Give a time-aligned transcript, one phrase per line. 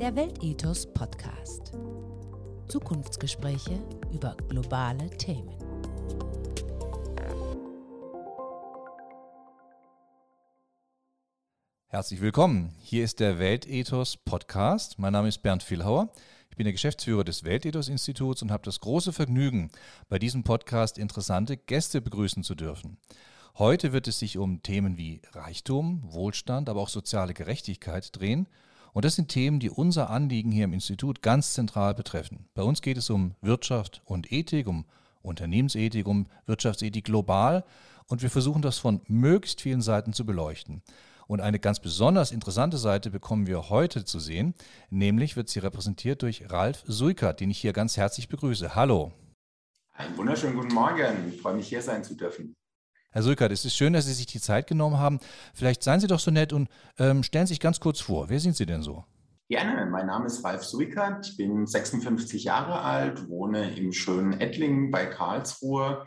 [0.00, 1.72] Der Weltethos Podcast.
[2.68, 3.80] Zukunftsgespräche
[4.12, 5.54] über globale Themen.
[11.86, 12.74] Herzlich willkommen.
[12.80, 14.98] Hier ist der Weltethos Podcast.
[14.98, 16.08] Mein Name ist Bernd Villhauer.
[16.50, 19.70] Ich bin der Geschäftsführer des Weltethos Instituts und habe das große Vergnügen,
[20.08, 22.98] bei diesem Podcast interessante Gäste begrüßen zu dürfen.
[23.56, 28.48] Heute wird es sich um Themen wie Reichtum, Wohlstand, aber auch soziale Gerechtigkeit drehen.
[28.94, 32.46] Und das sind Themen, die unser Anliegen hier im Institut ganz zentral betreffen.
[32.54, 34.84] Bei uns geht es um Wirtschaft und Ethik, um
[35.20, 37.64] Unternehmensethik, um Wirtschaftsethik global.
[38.06, 40.80] Und wir versuchen das von möglichst vielen Seiten zu beleuchten.
[41.26, 44.54] Und eine ganz besonders interessante Seite bekommen wir heute zu sehen,
[44.90, 48.76] nämlich wird sie repräsentiert durch Ralf Suikert, den ich hier ganz herzlich begrüße.
[48.76, 49.12] Hallo.
[49.94, 51.32] Einen wunderschönen guten Morgen.
[51.32, 52.54] Ich freue mich, hier sein zu dürfen.
[53.14, 55.20] Herr Suikert, es ist schön, dass Sie sich die Zeit genommen haben.
[55.54, 56.68] Vielleicht seien Sie doch so nett und
[56.98, 58.28] ähm, stellen sich ganz kurz vor.
[58.28, 59.04] Wer sind Sie denn so?
[59.48, 64.90] Gerne, mein Name ist Ralf Suikert, ich bin 56 Jahre alt, wohne im schönen Ettlingen
[64.90, 66.04] bei Karlsruhe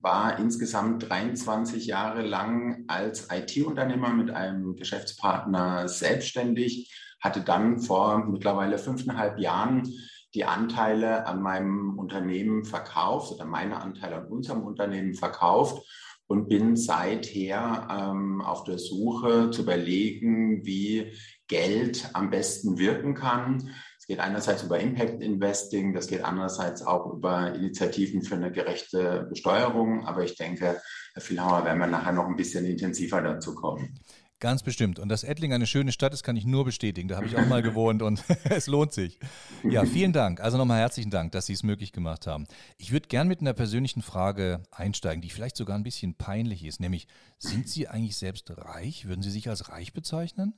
[0.00, 8.76] war insgesamt 23 Jahre lang als IT-Unternehmer mit einem Geschäftspartner selbstständig, hatte dann vor mittlerweile
[8.76, 9.90] fünfeinhalb Jahren
[10.34, 15.86] die Anteile an meinem Unternehmen verkauft oder meine Anteile an unserem Unternehmen verkauft
[16.30, 21.12] und bin seither ähm, auf der Suche zu überlegen, wie
[21.48, 23.70] Geld am besten wirken kann
[24.10, 30.04] geht einerseits über Impact Investing, das geht andererseits auch über Initiativen für eine gerechte Besteuerung.
[30.04, 30.82] Aber ich denke,
[31.14, 34.00] Herr Vielhauer, werden wir nachher noch ein bisschen intensiver dazu kommen.
[34.40, 34.98] Ganz bestimmt.
[34.98, 37.08] Und dass Ettling eine schöne Stadt ist, kann ich nur bestätigen.
[37.08, 39.18] Da habe ich auch mal gewohnt und es lohnt sich.
[39.62, 40.40] Ja, vielen Dank.
[40.40, 42.46] Also nochmal herzlichen Dank, dass Sie es möglich gemacht haben.
[42.78, 46.80] Ich würde gern mit einer persönlichen Frage einsteigen, die vielleicht sogar ein bisschen peinlich ist.
[46.80, 47.06] Nämlich,
[47.38, 49.06] sind Sie eigentlich selbst reich?
[49.06, 50.54] Würden Sie sich als reich bezeichnen?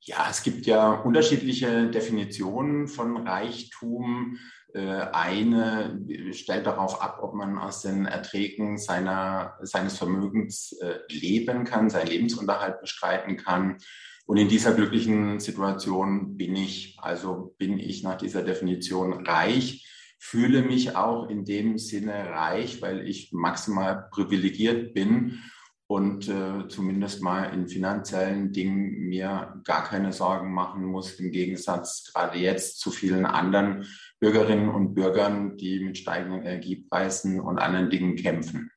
[0.00, 4.38] Ja, es gibt ja unterschiedliche Definitionen von Reichtum.
[4.74, 6.00] Äh, eine
[6.32, 12.08] stellt darauf ab, ob man aus den Erträgen seiner, seines Vermögens äh, leben kann, seinen
[12.08, 13.78] Lebensunterhalt bestreiten kann.
[14.26, 19.86] Und in dieser glücklichen Situation bin ich, also bin ich nach dieser Definition reich,
[20.18, 25.40] fühle mich auch in dem Sinne reich, weil ich maximal privilegiert bin
[25.86, 32.10] und äh, zumindest mal in finanziellen Dingen mir gar keine Sorgen machen muss, im Gegensatz
[32.12, 33.86] gerade jetzt zu vielen anderen
[34.24, 38.70] Bürgerinnen und Bürgern, die mit steigenden Energiepreisen und anderen Dingen kämpfen.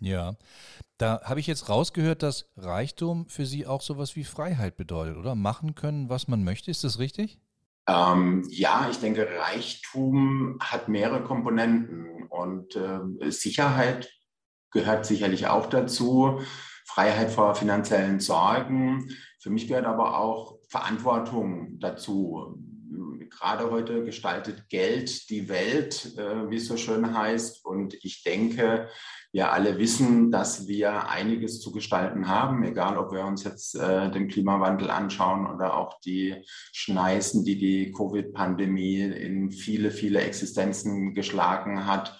[0.00, 0.34] Ja,
[0.98, 5.34] da habe ich jetzt rausgehört, dass Reichtum für Sie auch sowas wie Freiheit bedeutet, oder?
[5.34, 6.70] Machen können, was man möchte.
[6.70, 7.38] Ist das richtig?
[7.86, 14.12] Ähm, ja, ich denke, Reichtum hat mehrere Komponenten und äh, Sicherheit
[14.72, 16.42] gehört sicherlich auch dazu.
[16.84, 19.08] Freiheit vor finanziellen Sorgen.
[19.40, 22.61] Für mich gehört aber auch Verantwortung dazu.
[23.38, 27.64] Gerade heute gestaltet Geld die Welt, äh, wie es so schön heißt.
[27.64, 28.88] Und ich denke,
[29.32, 34.10] wir alle wissen, dass wir einiges zu gestalten haben, egal ob wir uns jetzt äh,
[34.10, 41.86] den Klimawandel anschauen oder auch die Schneisen, die die Covid-Pandemie in viele, viele Existenzen geschlagen
[41.86, 42.18] hat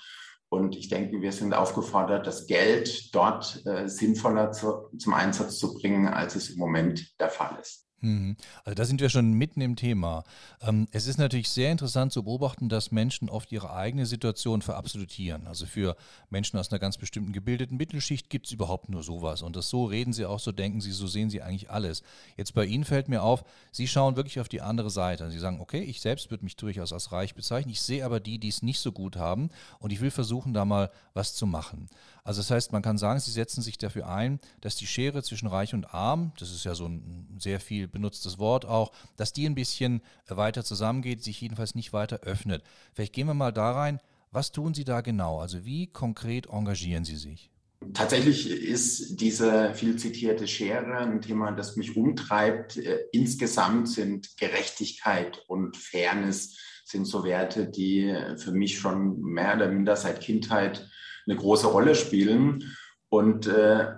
[0.52, 5.72] und ich denke, wir sind aufgefordert, das Geld dort äh, sinnvoller zu, zum Einsatz zu
[5.72, 7.88] bringen, als es im Moment der Fall ist.
[8.02, 8.36] Mhm.
[8.64, 10.24] Also da sind wir schon mitten im Thema.
[10.60, 15.46] Ähm, es ist natürlich sehr interessant zu beobachten, dass Menschen oft ihre eigene Situation verabsolutieren.
[15.46, 15.96] Also für
[16.28, 19.42] Menschen aus einer ganz bestimmten gebildeten Mittelschicht gibt es überhaupt nur sowas.
[19.42, 22.02] Und das so reden sie auch, so denken sie, so sehen sie eigentlich alles.
[22.36, 25.30] Jetzt bei Ihnen fällt mir auf, Sie schauen wirklich auf die andere Seite.
[25.30, 27.72] Sie sagen, okay, ich selbst würde mich durchaus als reich bezeichnen.
[27.72, 30.64] Ich sehe aber die, die es nicht so gut haben und ich will versuchen, da
[30.64, 31.88] mal was zu machen.
[32.24, 35.48] Also das heißt, man kann sagen, Sie setzen sich dafür ein, dass die Schere zwischen
[35.48, 39.46] Reich und Arm, das ist ja so ein sehr viel benutztes Wort auch, dass die
[39.46, 42.62] ein bisschen weiter zusammengeht, sich jedenfalls nicht weiter öffnet.
[42.94, 44.00] Vielleicht gehen wir mal da rein,
[44.30, 45.40] was tun Sie da genau?
[45.40, 47.50] Also wie konkret engagieren Sie sich?
[47.92, 52.76] Tatsächlich ist diese viel zitierte Schere ein Thema, das mich umtreibt.
[52.76, 59.68] Äh, insgesamt sind Gerechtigkeit und Fairness sind so Werte, die für mich schon mehr oder
[59.68, 60.88] minder seit Kindheit
[61.26, 62.74] eine große Rolle spielen.
[63.08, 63.88] Und äh,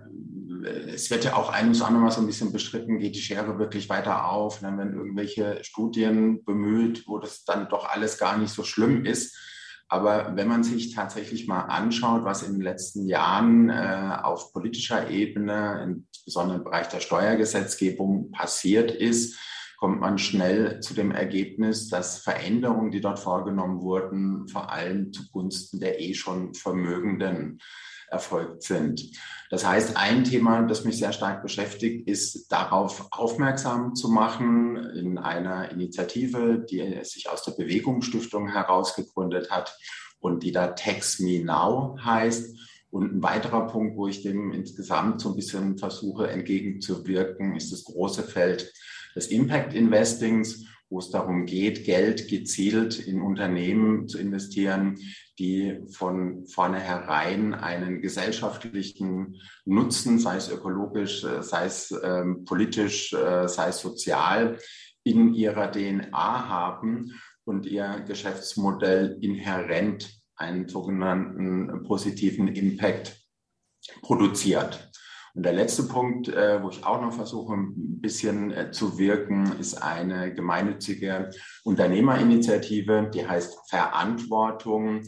[0.64, 3.58] es wird ja auch ein und andere Mal so ein bisschen bestritten, geht die Schere
[3.58, 8.52] wirklich weiter auf, dann werden irgendwelche Studien bemüht, wo das dann doch alles gar nicht
[8.52, 9.36] so schlimm ist.
[9.88, 15.10] Aber wenn man sich tatsächlich mal anschaut, was in den letzten Jahren äh, auf politischer
[15.10, 19.38] Ebene, insbesondere im Bereich der Steuergesetzgebung passiert ist,
[19.76, 25.80] kommt man schnell zu dem Ergebnis, dass Veränderungen, die dort vorgenommen wurden, vor allem zugunsten
[25.80, 27.60] der eh schon Vermögenden
[28.08, 29.10] erfolgt sind.
[29.50, 35.18] Das heißt, ein Thema, das mich sehr stark beschäftigt, ist darauf aufmerksam zu machen in
[35.18, 39.76] einer Initiative, die sich aus der Bewegungsstiftung herausgegründet hat
[40.20, 42.56] und die da Text Me Now heißt.
[42.90, 47.84] Und ein weiterer Punkt, wo ich dem insgesamt so ein bisschen versuche entgegenzuwirken, ist das
[47.84, 48.72] große Feld
[49.14, 50.64] des Impact Investings
[50.94, 54.96] wo es darum geht, Geld gezielt in Unternehmen zu investieren,
[55.40, 63.48] die von vornherein einen gesellschaftlichen Nutzen, sei es ökologisch, äh, sei es ähm, politisch, äh,
[63.48, 64.58] sei es sozial,
[65.02, 67.12] in ihrer DNA haben
[67.44, 73.20] und ihr Geschäftsmodell inhärent einen sogenannten positiven Impact
[74.00, 74.90] produziert.
[75.34, 79.58] Und der letzte Punkt, äh, wo ich auch noch versuche, ein bisschen äh, zu wirken,
[79.58, 81.30] ist eine gemeinnützige
[81.64, 85.02] Unternehmerinitiative, die heißt Verantwortung.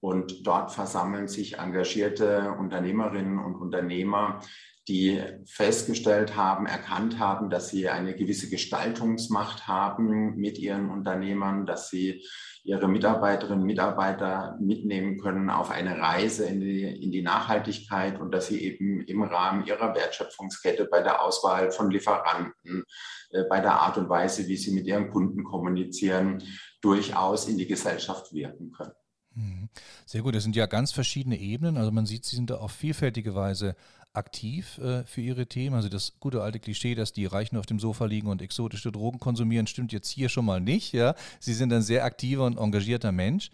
[0.00, 4.40] Und dort versammeln sich engagierte Unternehmerinnen und Unternehmer,
[4.88, 11.90] die festgestellt haben, erkannt haben, dass sie eine gewisse Gestaltungsmacht haben mit ihren Unternehmern, dass
[11.90, 12.24] sie
[12.62, 18.32] ihre Mitarbeiterinnen und Mitarbeiter mitnehmen können auf eine Reise in die, in die Nachhaltigkeit und
[18.32, 22.84] dass sie eben im Rahmen ihrer Wertschöpfungskette bei der Auswahl von Lieferanten,
[23.30, 26.42] äh, bei der Art und Weise, wie sie mit ihren Kunden kommunizieren,
[26.80, 28.92] durchaus in die Gesellschaft wirken können.
[29.36, 29.68] Mhm.
[30.06, 31.76] Sehr gut, das sind ja ganz verschiedene Ebenen.
[31.76, 33.76] Also man sieht, Sie sind da auf vielfältige Weise
[34.16, 35.76] aktiv äh, für ihre Themen.
[35.76, 39.18] Also das gute alte Klischee, dass die Reichen auf dem Sofa liegen und exotische Drogen
[39.18, 40.92] konsumieren, stimmt jetzt hier schon mal nicht.
[40.92, 41.14] Ja?
[41.40, 43.50] Sie sind ein sehr aktiver und engagierter Mensch.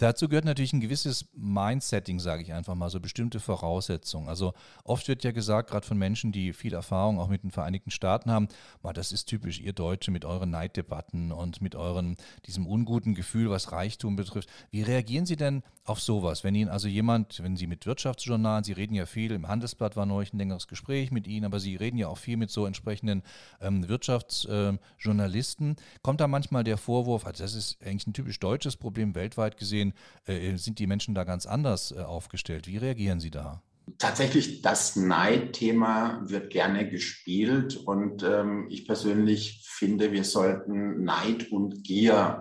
[0.00, 4.30] Dazu gehört natürlich ein gewisses Mindsetting, sage ich einfach mal, so bestimmte Voraussetzungen.
[4.30, 7.90] Also oft wird ja gesagt, gerade von Menschen, die viel Erfahrung auch mit den Vereinigten
[7.90, 8.48] Staaten haben,
[8.94, 12.16] das ist typisch ihr Deutsche mit euren Neiddebatten und mit euren
[12.46, 14.48] diesem unguten Gefühl, was Reichtum betrifft.
[14.70, 18.72] Wie reagieren Sie denn auf sowas, wenn Ihnen also jemand, wenn Sie mit Wirtschaftsjournalen, Sie
[18.72, 21.98] reden ja viel, im Handelsblatt war neulich ein längeres Gespräch mit Ihnen, aber Sie reden
[21.98, 23.22] ja auch viel mit so entsprechenden
[23.60, 28.76] ähm, Wirtschaftsjournalisten, äh, kommt da manchmal der Vorwurf, also das ist eigentlich ein typisch deutsches
[28.76, 29.92] Problem weltweit gesehen,
[30.24, 32.66] äh, sind die Menschen da ganz anders äh, aufgestellt.
[32.66, 33.60] Wie reagieren Sie da?
[33.98, 41.84] Tatsächlich, das Neidthema wird gerne gespielt und ähm, ich persönlich finde, wir sollten Neid und
[41.84, 42.40] Gier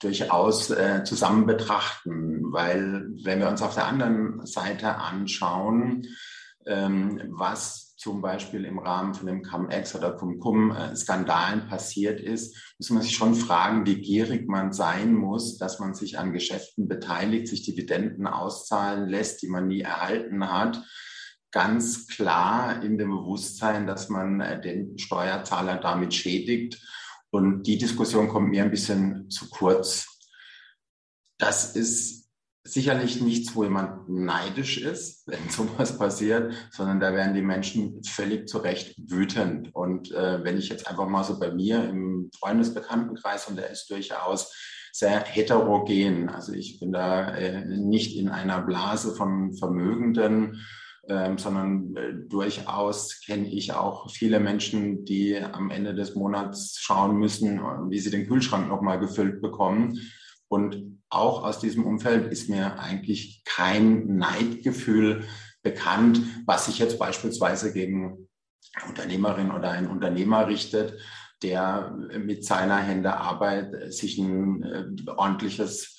[0.00, 6.08] durchaus äh, zusammen betrachten, weil wenn wir uns auf der anderen Seite anschauen, ähm,
[6.68, 13.16] was zum Beispiel im Rahmen von dem Cum-Ex oder Cum-Cum-Skandalen passiert ist, muss man sich
[13.16, 18.28] schon fragen, wie gierig man sein muss, dass man sich an Geschäften beteiligt, sich Dividenden
[18.28, 20.80] auszahlen lässt, die man nie erhalten hat.
[21.50, 26.80] Ganz klar in dem Bewusstsein, dass man äh, den Steuerzahler damit schädigt.
[27.30, 30.06] Und die Diskussion kommt mir ein bisschen zu kurz.
[31.38, 32.17] Das ist
[32.72, 38.48] sicherlich nichts, wo jemand neidisch ist, wenn sowas passiert, sondern da werden die Menschen völlig
[38.48, 39.74] zu Recht wütend.
[39.74, 43.90] Und äh, wenn ich jetzt einfach mal so bei mir im Freundesbekanntenkreis, und der ist
[43.90, 44.54] durchaus
[44.92, 50.60] sehr heterogen, also ich bin da äh, nicht in einer Blase von Vermögenden,
[51.08, 57.16] ähm, sondern äh, durchaus kenne ich auch viele Menschen, die am Ende des Monats schauen
[57.16, 59.98] müssen, wie sie den Kühlschrank nochmal gefüllt bekommen
[60.48, 65.24] und auch aus diesem Umfeld ist mir eigentlich kein Neidgefühl
[65.62, 68.28] bekannt, was sich jetzt beispielsweise gegen
[68.86, 70.98] Unternehmerin oder ein Unternehmer richtet,
[71.42, 75.96] der mit seiner Hände Arbeit sich ein äh, ordentliches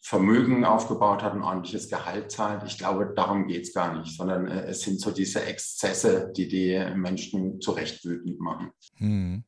[0.00, 2.62] Vermögen aufgebaut hat, ein ordentliches Gehalt zahlt.
[2.66, 6.48] Ich glaube, darum geht es gar nicht, sondern äh, es sind so diese Exzesse, die
[6.48, 8.70] die Menschen zu wütend machen.
[8.96, 9.44] Hm.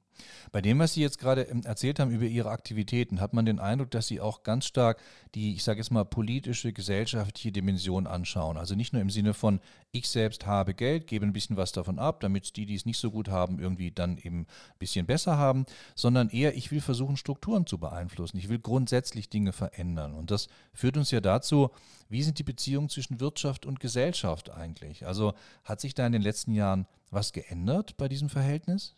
[0.52, 3.58] Bei dem, was Sie jetzt gerade ähm, erzählt haben über Ihre Aktivitäten, hat man den
[3.58, 5.00] Eindruck, dass Sie auch ganz stark
[5.34, 8.56] die, ich sage jetzt mal, politische, gesellschaftliche Dimension anschauen.
[8.56, 9.60] Also nicht nur im Sinne von,
[9.92, 12.98] ich selbst habe Geld, gebe ein bisschen was davon ab, damit die, die es nicht
[12.98, 17.16] so gut haben, irgendwie dann eben ein bisschen besser haben, sondern eher, ich will versuchen,
[17.16, 18.38] Strukturen zu beeinflussen.
[18.38, 20.14] Ich will grundsätzlich Dinge verändern.
[20.14, 21.70] Und das führt uns ja dazu,
[22.08, 25.06] wie sind die Beziehungen zwischen Wirtschaft und Gesellschaft eigentlich?
[25.06, 25.34] Also
[25.64, 28.94] hat sich da in den letzten Jahren was geändert bei diesem Verhältnis?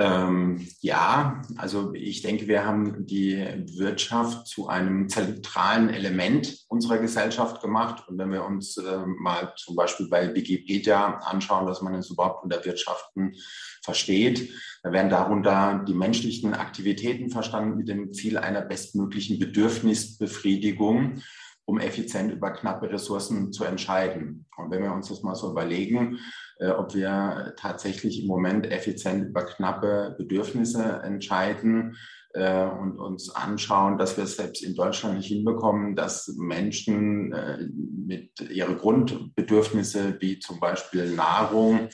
[0.00, 3.46] Ähm, ja, also ich denke, wir haben die
[3.76, 8.08] Wirtschaft zu einem zentralen Element unserer Gesellschaft gemacht.
[8.08, 12.42] Und wenn wir uns äh, mal zum Beispiel bei Wikipedia anschauen, was man jetzt überhaupt
[12.42, 13.36] unter Wirtschaften
[13.84, 14.50] versteht,
[14.82, 21.22] da werden darunter die menschlichen Aktivitäten verstanden mit dem Ziel einer bestmöglichen Bedürfnisbefriedigung
[21.66, 24.46] um effizient über knappe Ressourcen zu entscheiden.
[24.56, 26.18] Und wenn wir uns das mal so überlegen,
[26.58, 31.96] äh, ob wir tatsächlich im Moment effizient über knappe Bedürfnisse entscheiden,
[32.34, 37.68] äh, und uns anschauen, dass wir es selbst in Deutschland nicht hinbekommen, dass Menschen äh,
[37.68, 41.88] mit ihren Grundbedürfnisse wie zum Beispiel Nahrung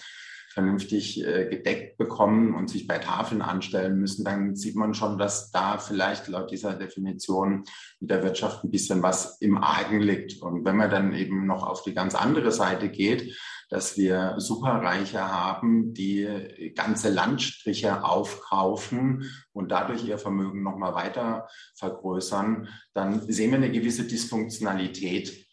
[0.53, 5.51] vernünftig äh, gedeckt bekommen und sich bei Tafeln anstellen müssen, dann sieht man schon, dass
[5.51, 7.65] da vielleicht laut dieser Definition
[8.01, 10.43] mit der Wirtschaft ein bisschen was im Argen liegt.
[10.43, 13.37] Und wenn man dann eben noch auf die ganz andere Seite geht,
[13.69, 22.69] dass wir Superreiche haben, die ganze Landstriche aufkaufen und dadurch ihr Vermögen nochmal weiter vergrößern,
[22.93, 25.47] dann sehen wir eine gewisse Dysfunktionalität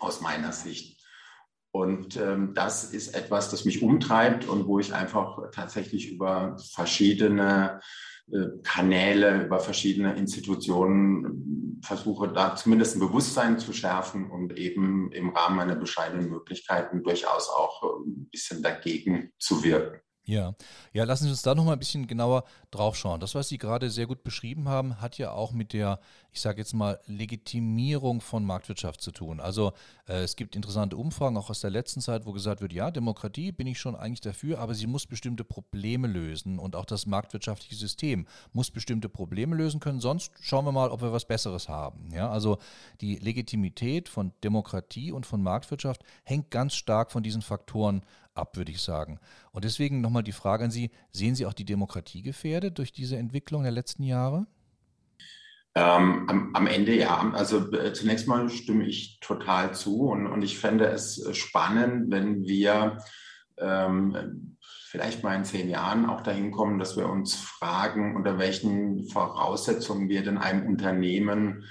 [0.00, 0.93] aus meiner Sicht.
[1.74, 7.80] Und ähm, das ist etwas, das mich umtreibt und wo ich einfach tatsächlich über verschiedene
[8.30, 15.10] äh, Kanäle, über verschiedene Institutionen äh, versuche, da zumindest ein Bewusstsein zu schärfen und eben
[15.10, 19.98] im Rahmen meiner bescheidenen Möglichkeiten durchaus auch äh, ein bisschen dagegen zu wirken.
[20.26, 20.54] Ja,
[20.92, 23.20] ja, lassen Sie uns da noch mal ein bisschen genauer drauf schauen.
[23.20, 26.00] Das, was Sie gerade sehr gut beschrieben haben, hat ja auch mit der,
[26.34, 29.38] ich sage jetzt mal, Legitimierung von Marktwirtschaft zu tun.
[29.38, 29.72] Also
[30.08, 33.52] äh, es gibt interessante Umfragen auch aus der letzten Zeit, wo gesagt wird, ja, Demokratie
[33.52, 37.76] bin ich schon eigentlich dafür, aber sie muss bestimmte Probleme lösen und auch das marktwirtschaftliche
[37.76, 40.00] System muss bestimmte Probleme lösen können.
[40.00, 42.10] Sonst schauen wir mal, ob wir was Besseres haben.
[42.12, 42.58] Ja, also
[43.00, 48.02] die Legitimität von Demokratie und von Marktwirtschaft hängt ganz stark von diesen Faktoren
[48.34, 49.20] ab, würde ich sagen.
[49.52, 53.16] Und deswegen nochmal die Frage an Sie, sehen Sie auch die Demokratie gefährdet durch diese
[53.16, 54.48] Entwicklung der letzten Jahre?
[55.76, 57.32] Ähm, am, am, Ende ja.
[57.34, 62.44] Also äh, zunächst mal stimme ich total zu und, und ich fände es spannend, wenn
[62.44, 62.98] wir
[63.58, 69.08] ähm, vielleicht mal in zehn Jahren auch dahin kommen, dass wir uns fragen, unter welchen
[69.08, 71.64] Voraussetzungen wir denn einem Unternehmen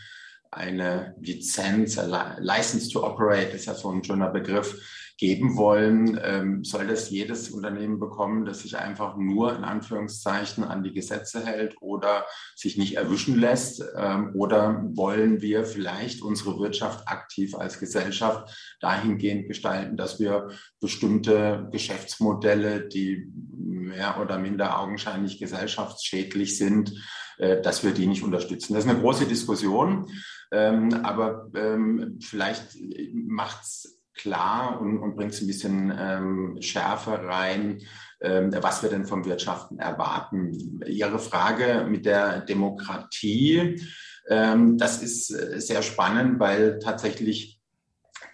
[0.52, 1.96] eine Lizenz,
[2.40, 4.78] License to Operate, ist ja so ein schöner Begriff,
[5.18, 10.84] geben wollen, ähm, soll das jedes Unternehmen bekommen, das sich einfach nur in Anführungszeichen an
[10.84, 13.84] die Gesetze hält oder sich nicht erwischen lässt?
[13.96, 20.50] Ähm, oder wollen wir vielleicht unsere Wirtschaft aktiv als Gesellschaft dahingehend gestalten, dass wir
[20.82, 26.94] bestimmte Geschäftsmodelle, die mehr oder minder augenscheinlich gesellschaftsschädlich sind,
[27.38, 28.74] äh, dass wir die nicht unterstützen.
[28.74, 30.10] Das ist eine große Diskussion,
[30.52, 32.78] ähm, aber ähm, vielleicht
[33.14, 37.82] macht es klar und, und bringt es ein bisschen ähm, Schärfe rein,
[38.22, 40.82] ähm, was wir denn vom Wirtschaften erwarten.
[40.86, 43.82] Ihre Frage mit der Demokratie,
[44.30, 47.60] ähm, das ist äh, sehr spannend, weil tatsächlich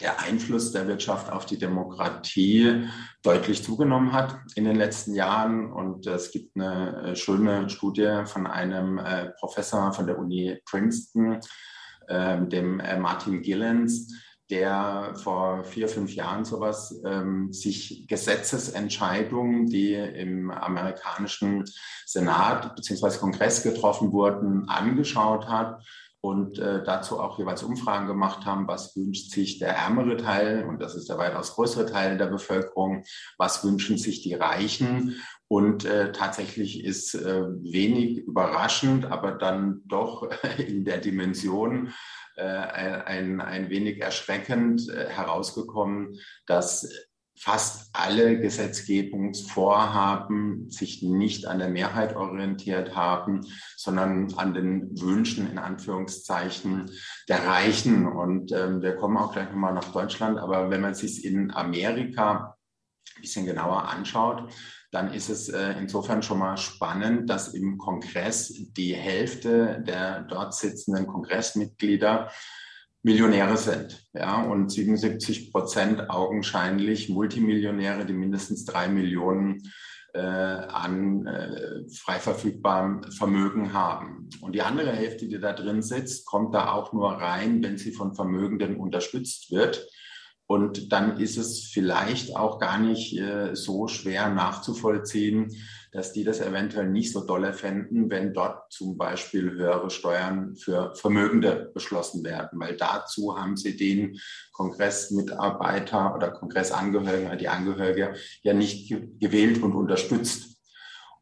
[0.01, 2.87] der Einfluss der Wirtschaft auf die Demokratie
[3.21, 5.71] deutlich zugenommen hat in den letzten Jahren.
[5.71, 11.39] Und es gibt eine äh, schöne Studie von einem äh, Professor von der Uni Princeton,
[12.07, 14.13] äh, dem äh, Martin Gillens,
[14.49, 21.65] der vor vier, fünf Jahren sowas ähm, sich Gesetzesentscheidungen, die im amerikanischen
[22.05, 23.17] Senat bzw.
[23.19, 25.83] Kongress getroffen wurden, angeschaut hat
[26.21, 30.81] und äh, dazu auch jeweils Umfragen gemacht haben, was wünscht sich der ärmere Teil, und
[30.81, 33.03] das ist der weitaus größere Teil der Bevölkerung,
[33.37, 35.21] was wünschen sich die Reichen.
[35.47, 41.93] Und äh, tatsächlich ist äh, wenig überraschend, aber dann doch in der Dimension
[42.39, 46.87] äh, ein, ein wenig erschreckend äh, herausgekommen, dass
[47.39, 55.57] fast alle Gesetzgebungsvorhaben sich nicht an der Mehrheit orientiert haben, sondern an den Wünschen in
[55.57, 56.91] Anführungszeichen
[57.29, 58.05] der Reichen.
[58.07, 62.57] Und ähm, wir kommen auch gleich nochmal nach Deutschland, aber wenn man sich in Amerika
[63.15, 64.51] ein bisschen genauer anschaut,
[64.91, 70.55] dann ist es äh, insofern schon mal spannend, dass im Kongress die Hälfte der dort
[70.55, 72.31] sitzenden Kongressmitglieder
[73.03, 74.09] Millionäre sind.
[74.13, 79.61] Ja, und 77 Prozent augenscheinlich Multimillionäre, die mindestens drei Millionen
[80.13, 84.29] äh, an äh, frei verfügbarem Vermögen haben.
[84.41, 87.91] Und die andere Hälfte, die da drin sitzt, kommt da auch nur rein, wenn sie
[87.91, 89.87] von Vermögenden unterstützt wird.
[90.51, 95.55] Und dann ist es vielleicht auch gar nicht äh, so schwer nachzuvollziehen,
[95.91, 100.95] dass die das eventuell nicht so dolle fänden, wenn dort zum Beispiel höhere Steuern für
[100.95, 104.19] Vermögende beschlossen werden, weil dazu haben sie den
[104.51, 108.89] Kongressmitarbeiter oder Kongressangehörigen, die Angehörige ja nicht
[109.19, 110.57] gewählt und unterstützt.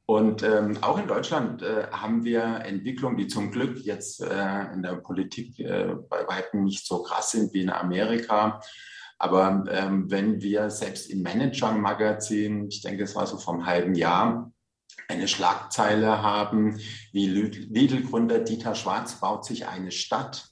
[0.06, 4.84] Und ähm, auch in Deutschland äh, haben wir Entwicklungen, die zum Glück jetzt äh, in
[4.84, 8.62] der Politik äh, bei weitem nicht so krass sind wie in Amerika.
[9.20, 14.52] Aber ähm, wenn wir selbst im Manager-Magazin, ich denke, es war so vom halben Jahr,
[15.08, 16.80] eine Schlagzeile haben,
[17.14, 20.50] wie Lidl-Gründer Dieter Schwarz baut sich eine Stadt,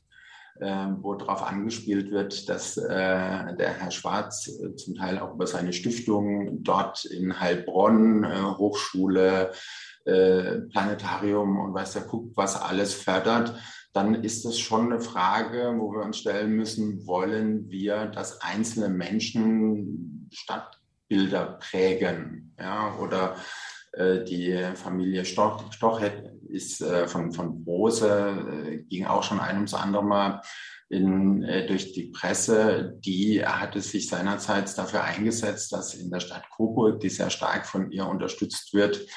[0.60, 5.48] äh, wo darauf angespielt wird, dass äh, der Herr Schwarz äh, zum Teil auch über
[5.48, 9.52] seine Stiftung dort in Heilbronn, äh, Hochschule,
[10.06, 13.56] äh, Planetarium und weiß der guckt, was alles fördert,
[13.96, 18.90] dann ist es schon eine Frage, wo wir uns stellen müssen, wollen wir, dass einzelne
[18.90, 22.54] Menschen Stadtbilder prägen?
[22.60, 23.38] Ja, oder
[23.94, 29.56] äh, die Familie Stoch, Stochhead ist äh, von, von Brose, äh, ging auch schon ein
[29.56, 30.42] ums andere Mal
[30.90, 36.50] in, äh, durch die Presse, die hatte sich seinerzeit dafür eingesetzt, dass in der Stadt
[36.50, 39.08] Coburg, die sehr stark von ihr unterstützt wird,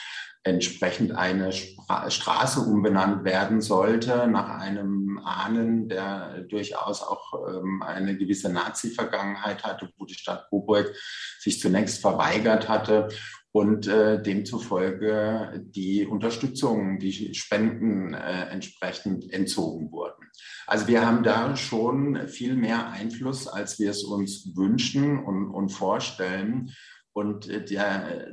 [0.45, 8.17] entsprechend eine Stra Straße umbenannt werden sollte nach einem Ahnen, der durchaus auch ähm, eine
[8.17, 10.95] gewisse Nazi-Vergangenheit hatte, wo die Stadt Coburg
[11.39, 13.09] sich zunächst verweigert hatte
[13.53, 20.31] und äh, demzufolge die Unterstützung, die Spenden äh, entsprechend entzogen wurden.
[20.67, 25.71] Also wir haben da schon viel mehr Einfluss, als wir es uns wünschen und, und
[25.71, 26.75] vorstellen.
[27.19, 28.29] Und äh, der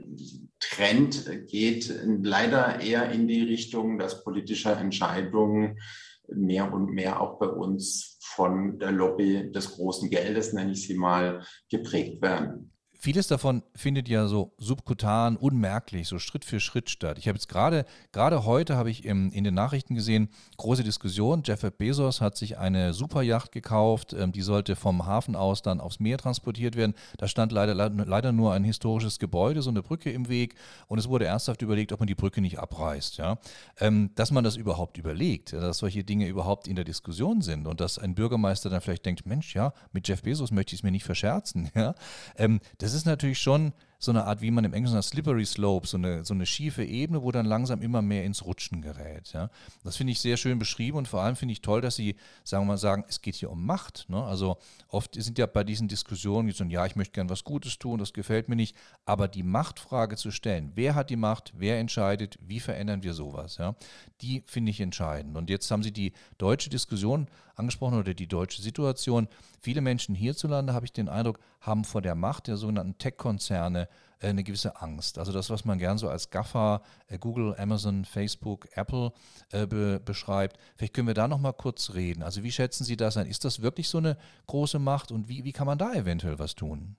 [0.59, 5.79] Trend geht leider eher in die Richtung, dass politische Entscheidungen
[6.27, 10.93] mehr und mehr auch bei uns von der Lobby des großen Geldes, nenne ich sie
[10.93, 12.74] mal, geprägt werden.
[13.05, 17.19] Vieles davon findet ja so subkutan, unmerklich, so Schritt für Schritt statt.
[17.19, 21.43] Ich habe jetzt gerade, gerade heute habe ich im, in den Nachrichten gesehen, große Diskussion.
[21.45, 25.99] Jeff Bezos hat sich eine Superjacht gekauft, ähm, die sollte vom Hafen aus dann aufs
[25.99, 26.95] Meer transportiert werden.
[27.19, 30.55] Da stand leider, leider nur ein historisches Gebäude, so eine Brücke im Weg
[30.87, 33.17] und es wurde ernsthaft überlegt, ob man die Brücke nicht abreißt.
[33.17, 33.37] Ja?
[33.79, 37.81] Ähm, dass man das überhaupt überlegt, dass solche Dinge überhaupt in der Diskussion sind und
[37.81, 40.89] dass ein Bürgermeister dann vielleicht denkt, Mensch, ja, mit Jeff Bezos möchte ich es mir
[40.89, 41.69] nicht verscherzen.
[41.75, 41.93] Ja?
[42.37, 45.87] Ähm, das ist natürlich schon so eine Art, wie man im Englischen sagt, Slippery Slope,
[45.87, 49.33] so eine, so eine schiefe Ebene, wo dann langsam immer mehr ins Rutschen gerät.
[49.33, 49.49] Ja.
[49.83, 52.63] Das finde ich sehr schön beschrieben und vor allem finde ich toll, dass Sie, sagen
[52.63, 54.05] wir mal, sagen, es geht hier um Macht.
[54.09, 54.23] Ne?
[54.23, 54.57] Also
[54.89, 58.13] oft sind ja bei diesen Diskussionen so, ja, ich möchte gern was Gutes tun, das
[58.13, 58.75] gefällt mir nicht,
[59.05, 63.57] aber die Machtfrage zu stellen, wer hat die Macht, wer entscheidet, wie verändern wir sowas,
[63.57, 63.75] ja,
[64.21, 65.35] die finde ich entscheidend.
[65.37, 69.27] Und jetzt haben Sie die deutsche Diskussion angesprochen oder die deutsche Situation.
[69.61, 73.87] Viele Menschen hierzulande, habe ich den Eindruck, haben vor der Macht der sogenannten Tech-Konzerne
[74.21, 75.17] eine gewisse Angst.
[75.17, 79.11] Also das, was man gern so als GAFA, äh, Google, Amazon, Facebook, Apple
[79.51, 80.57] äh, be beschreibt.
[80.75, 82.23] Vielleicht können wir da noch mal kurz reden.
[82.23, 83.27] Also wie schätzen Sie das ein?
[83.27, 86.55] Ist das wirklich so eine große Macht und wie, wie kann man da eventuell was
[86.55, 86.95] tun?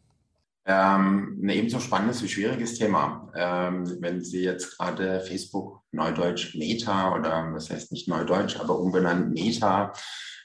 [0.69, 3.31] Ähm, ein ebenso spannendes wie schwieriges Thema.
[3.37, 9.33] Ähm, wenn Sie jetzt gerade Facebook, Neudeutsch Meta oder was heißt nicht Neudeutsch, aber umbenannt
[9.33, 9.93] Meta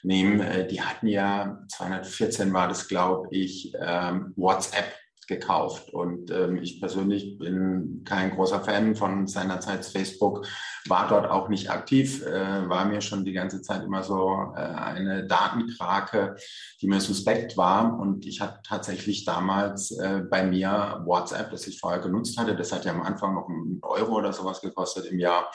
[0.04, 4.94] nehmen, äh, die hatten ja 214 war das, glaube ich, ähm, WhatsApp
[5.34, 5.92] gekauft.
[5.92, 10.46] Und ähm, ich persönlich bin kein großer Fan von seinerzeit Facebook,
[10.86, 14.60] war dort auch nicht aktiv, äh, war mir schon die ganze Zeit immer so äh,
[14.60, 16.36] eine Datenkrake,
[16.80, 17.98] die mir suspekt war.
[17.98, 22.72] Und ich hatte tatsächlich damals äh, bei mir WhatsApp, das ich vorher genutzt hatte, das
[22.72, 25.50] hat ja am Anfang noch einen Euro oder sowas gekostet im Jahr.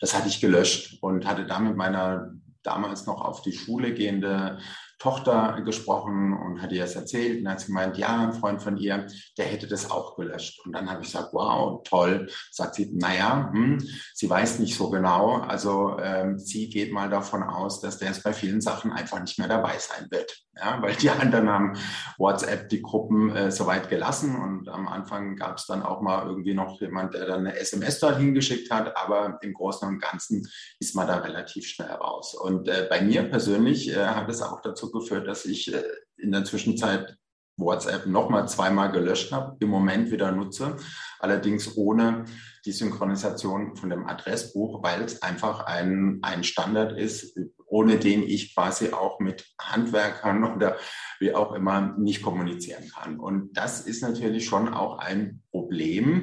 [0.00, 4.58] Das hatte ich gelöscht und hatte damit meiner damals noch auf die Schule gehende
[5.02, 8.76] Tochter gesprochen und hat ihr das erzählt und hat sie gemeint, ja, ein Freund von
[8.76, 10.64] ihr, der hätte das auch gelöscht.
[10.64, 12.28] Und dann habe ich gesagt, wow, toll.
[12.52, 13.84] Sagt sie, naja, hm,
[14.14, 15.38] sie weiß nicht so genau.
[15.38, 19.40] Also ähm, sie geht mal davon aus, dass der jetzt bei vielen Sachen einfach nicht
[19.40, 20.36] mehr dabei sein wird.
[20.54, 21.78] Ja, weil die anderen haben
[22.18, 24.36] WhatsApp die Gruppen äh, soweit gelassen.
[24.36, 28.00] Und am Anfang gab es dann auch mal irgendwie noch jemand, der dann eine SMS
[28.00, 30.46] dorthin geschickt hat, aber im Großen und Ganzen
[30.78, 32.34] ist man da relativ schnell raus.
[32.34, 35.82] Und äh, bei mir persönlich äh, hat es auch dazu geführt, dass ich äh,
[36.18, 37.16] in der Zwischenzeit
[37.56, 40.76] WhatsApp nochmal zweimal gelöscht habe, im Moment wieder nutze,
[41.18, 42.24] allerdings ohne
[42.64, 47.38] die Synchronisation von dem Adressbuch, weil es einfach ein, ein Standard ist,
[47.72, 50.76] ohne den ich quasi auch mit Handwerkern oder
[51.18, 53.18] wie auch immer nicht kommunizieren kann.
[53.18, 56.22] Und das ist natürlich schon auch ein Problem.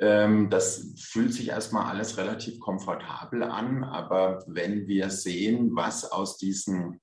[0.00, 6.38] Ähm, das fühlt sich erstmal alles relativ komfortabel an, aber wenn wir sehen, was aus
[6.38, 7.00] diesen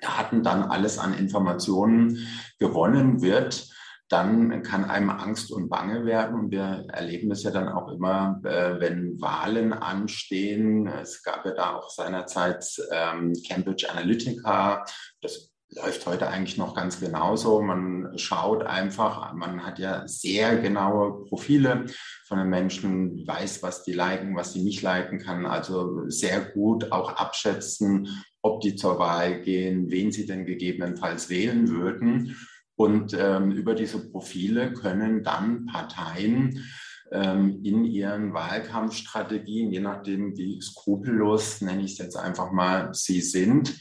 [0.00, 2.28] Daten dann alles an Informationen
[2.60, 3.68] gewonnen wird,
[4.08, 6.38] dann kann einem Angst und Bange werden.
[6.38, 10.86] Und wir erleben das ja dann auch immer, äh, wenn Wahlen anstehen.
[10.86, 14.84] Es gab ja da auch seinerzeit ähm, Cambridge Analytica.
[15.20, 17.60] Das läuft heute eigentlich noch ganz genauso.
[17.60, 21.86] Man schaut einfach, man hat ja sehr genaue Profile
[22.26, 25.46] von den Menschen, weiß, was die liken, was sie nicht liken kann.
[25.46, 28.08] Also sehr gut auch abschätzen,
[28.42, 32.36] ob die zur Wahl gehen, wen sie denn gegebenenfalls wählen würden.
[32.76, 36.64] Und ähm, über diese Profile können dann Parteien
[37.10, 43.20] ähm, in ihren Wahlkampfstrategien, je nachdem wie skrupellos, nenne ich es jetzt einfach mal, sie
[43.22, 43.78] sind,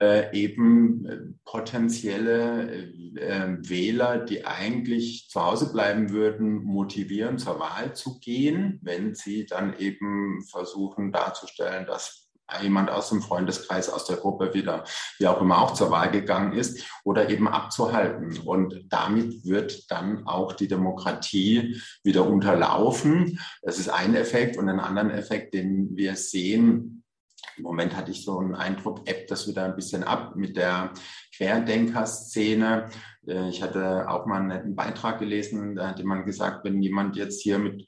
[0.00, 2.68] äh, eben äh, potenzielle
[3.16, 9.46] äh, Wähler, die eigentlich zu Hause bleiben würden, motivieren, zur Wahl zu gehen, wenn sie
[9.46, 12.23] dann eben versuchen darzustellen, dass
[12.62, 14.84] jemand aus dem Freundeskreis, aus der Gruppe wieder,
[15.18, 18.38] wie auch immer, auch zur Wahl gegangen ist oder eben abzuhalten.
[18.44, 23.40] Und damit wird dann auch die Demokratie wieder unterlaufen.
[23.62, 24.56] Das ist ein Effekt.
[24.56, 27.04] Und ein anderen Effekt, den wir sehen,
[27.56, 30.92] im Moment hatte ich so einen Eindruck, ebbt das wieder ein bisschen ab mit der
[31.36, 32.88] Querdenker-Szene.
[33.26, 37.16] Äh, ich hatte auch mal einen netten Beitrag gelesen, da hat jemand gesagt, wenn jemand
[37.16, 37.86] jetzt hier mit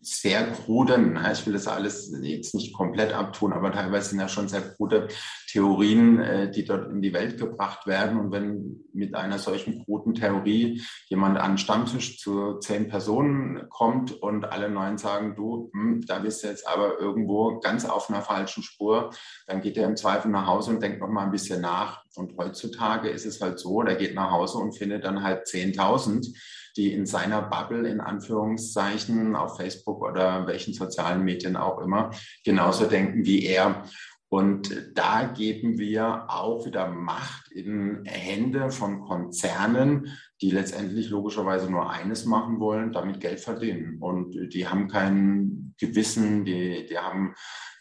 [0.00, 4.48] sehr kruden, ich will das alles jetzt nicht komplett abtun, aber teilweise sind ja schon
[4.48, 5.08] sehr krude
[5.48, 8.18] Theorien, äh, die dort in die Welt gebracht werden.
[8.18, 14.12] Und wenn mit einer solchen kruden Theorie jemand an den Stammtisch zu zehn Personen kommt
[14.12, 18.22] und alle neun sagen, du, hm, da bist du jetzt aber irgendwo ganz auf einer
[18.22, 19.10] falschen Spur,
[19.46, 22.02] dann geht er im Zweifel nach Hause und denkt noch mal ein bisschen nach.
[22.14, 26.34] Und heutzutage ist es halt so, der geht nach Hause und findet dann halt 10.000
[26.76, 32.10] die in seiner Bubble in Anführungszeichen auf Facebook oder welchen sozialen Medien auch immer
[32.44, 33.84] genauso denken wie er.
[34.32, 41.90] Und da geben wir auch wieder Macht in Hände von Konzernen, die letztendlich logischerweise nur
[41.90, 43.98] eines machen wollen, damit Geld verdienen.
[44.00, 47.34] Und die haben kein Gewissen, die, die haben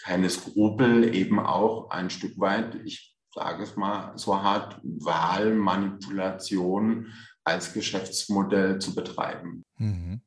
[0.03, 7.73] keine Skrupel, eben auch ein Stück weit, ich sage es mal so hart, Wahlmanipulation als
[7.73, 9.63] Geschäftsmodell zu betreiben.
[9.77, 10.21] Mhm.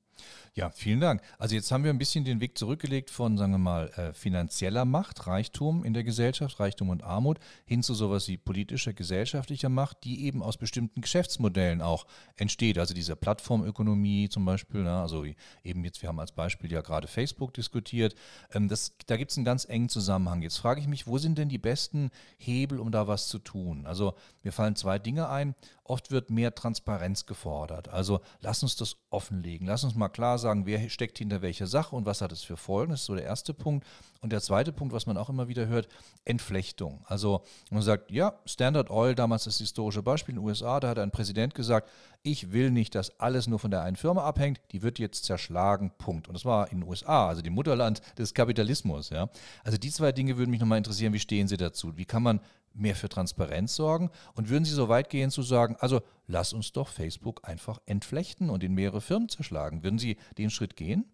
[0.57, 1.21] Ja, vielen Dank.
[1.37, 4.85] Also jetzt haben wir ein bisschen den Weg zurückgelegt von, sagen wir mal, äh, finanzieller
[4.85, 10.05] Macht, Reichtum in der Gesellschaft, Reichtum und Armut, hin zu sowas wie politischer, gesellschaftlicher Macht,
[10.05, 12.79] die eben aus bestimmten Geschäftsmodellen auch entsteht.
[12.79, 14.93] Also diese Plattformökonomie zum Beispiel, ne?
[14.93, 15.25] also
[15.65, 18.15] eben jetzt, wir haben als Beispiel ja gerade Facebook diskutiert.
[18.53, 20.41] Ähm, das, da gibt es einen ganz engen Zusammenhang.
[20.43, 23.87] Jetzt frage ich mich, wo sind denn die besten Hebel, um da was zu tun?
[23.87, 25.57] Also mir fallen zwei Dinge ein.
[25.87, 27.89] Oft wird mehr Transparenz gefordert.
[27.89, 29.67] Also lass uns das offenlegen.
[29.67, 32.57] Lass uns mal klar sagen, wer steckt hinter welcher Sache und was hat es für
[32.57, 32.93] Folgen.
[32.93, 33.87] Das ist so der erste Punkt.
[34.23, 35.89] Und der zweite Punkt, was man auch immer wieder hört,
[36.25, 37.05] Entflechtung.
[37.07, 40.99] Also man sagt, ja, Standard Oil, damals das historische Beispiel in den USA, da hat
[40.99, 41.91] ein Präsident gesagt,
[42.23, 45.93] ich will nicht, dass alles nur von der einen Firma abhängt, die wird jetzt zerschlagen,
[45.99, 46.29] Punkt.
[46.29, 49.11] Und das war in den USA, also dem Mutterland des Kapitalismus.
[49.11, 49.29] Ja.
[49.63, 51.99] Also die zwei Dinge würden mich nochmal interessieren, wie stehen Sie dazu?
[51.99, 52.41] Wie kann man
[52.75, 54.11] mehr für Transparenz sorgen?
[54.35, 58.51] Und würden Sie so weit gehen zu sagen, also lass uns doch Facebook einfach entflechten
[58.51, 59.83] und in mehrere Firmen zerschlagen?
[59.83, 61.05] Würden Sie den Schritt gehen?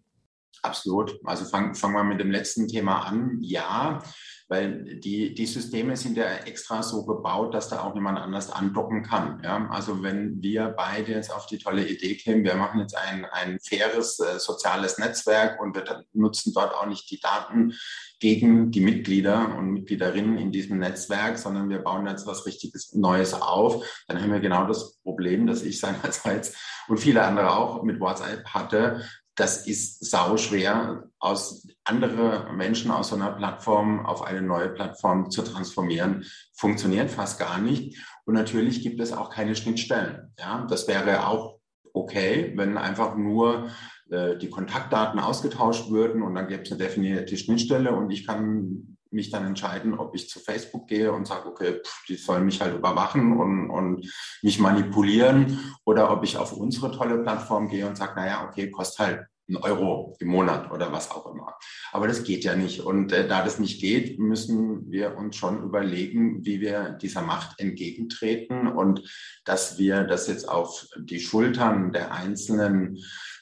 [0.62, 1.18] Absolut.
[1.24, 3.38] Also fangen fang wir mit dem letzten Thema an.
[3.40, 4.02] Ja,
[4.48, 9.04] weil die, die Systeme sind ja extra so gebaut, dass da auch niemand anders andocken
[9.04, 9.40] kann.
[9.44, 9.68] Ja?
[9.70, 13.58] Also wenn wir beide jetzt auf die tolle Idee kämen, wir machen jetzt ein, ein
[13.60, 17.74] faires äh, soziales Netzwerk und wir nutzen dort auch nicht die Daten
[18.20, 23.34] gegen die Mitglieder und Mitgliederinnen in diesem Netzwerk, sondern wir bauen jetzt was richtiges Neues
[23.34, 26.54] auf, dann haben wir genau das Problem, das ich seinerseits
[26.86, 29.02] und viele andere auch mit WhatsApp hatte,
[29.36, 35.30] das ist sau schwer, aus andere Menschen aus so einer Plattform auf eine neue Plattform
[35.30, 36.26] zu transformieren.
[36.52, 37.96] Funktioniert fast gar nicht.
[38.26, 40.34] Und natürlich gibt es auch keine Schnittstellen.
[40.38, 41.58] Ja, das wäre auch
[41.94, 43.70] okay, wenn einfach nur
[44.10, 48.96] äh, die Kontaktdaten ausgetauscht würden und dann gäbe es eine definierte Schnittstelle und ich kann
[49.12, 52.60] mich dann entscheiden, ob ich zu Facebook gehe und sage, okay, pff, die sollen mich
[52.60, 54.08] halt überwachen und, und
[54.42, 59.06] mich manipulieren oder ob ich auf unsere tolle Plattform gehe und sage, naja, okay, kostet
[59.06, 59.20] halt
[59.50, 61.56] einen Euro im Monat oder was auch immer.
[61.92, 62.80] Aber das geht ja nicht.
[62.80, 67.58] Und äh, da das nicht geht, müssen wir uns schon überlegen, wie wir dieser Macht
[67.60, 69.02] entgegentreten und
[69.44, 72.98] dass wir das jetzt auf die Schultern der einzelnen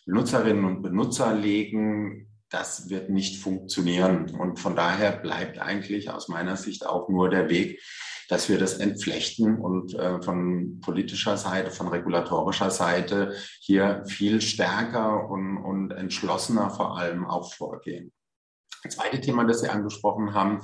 [0.08, 4.34] Nutzerinnen und Benutzer legen, das wird nicht funktionieren.
[4.34, 7.80] Und von daher bleibt eigentlich aus meiner Sicht auch nur der Weg,
[8.28, 15.28] dass wir das entflechten und äh, von politischer Seite, von regulatorischer Seite hier viel stärker
[15.28, 18.12] und, und entschlossener vor allem auch vorgehen.
[18.82, 20.60] Das zweite Thema, das Sie angesprochen haben,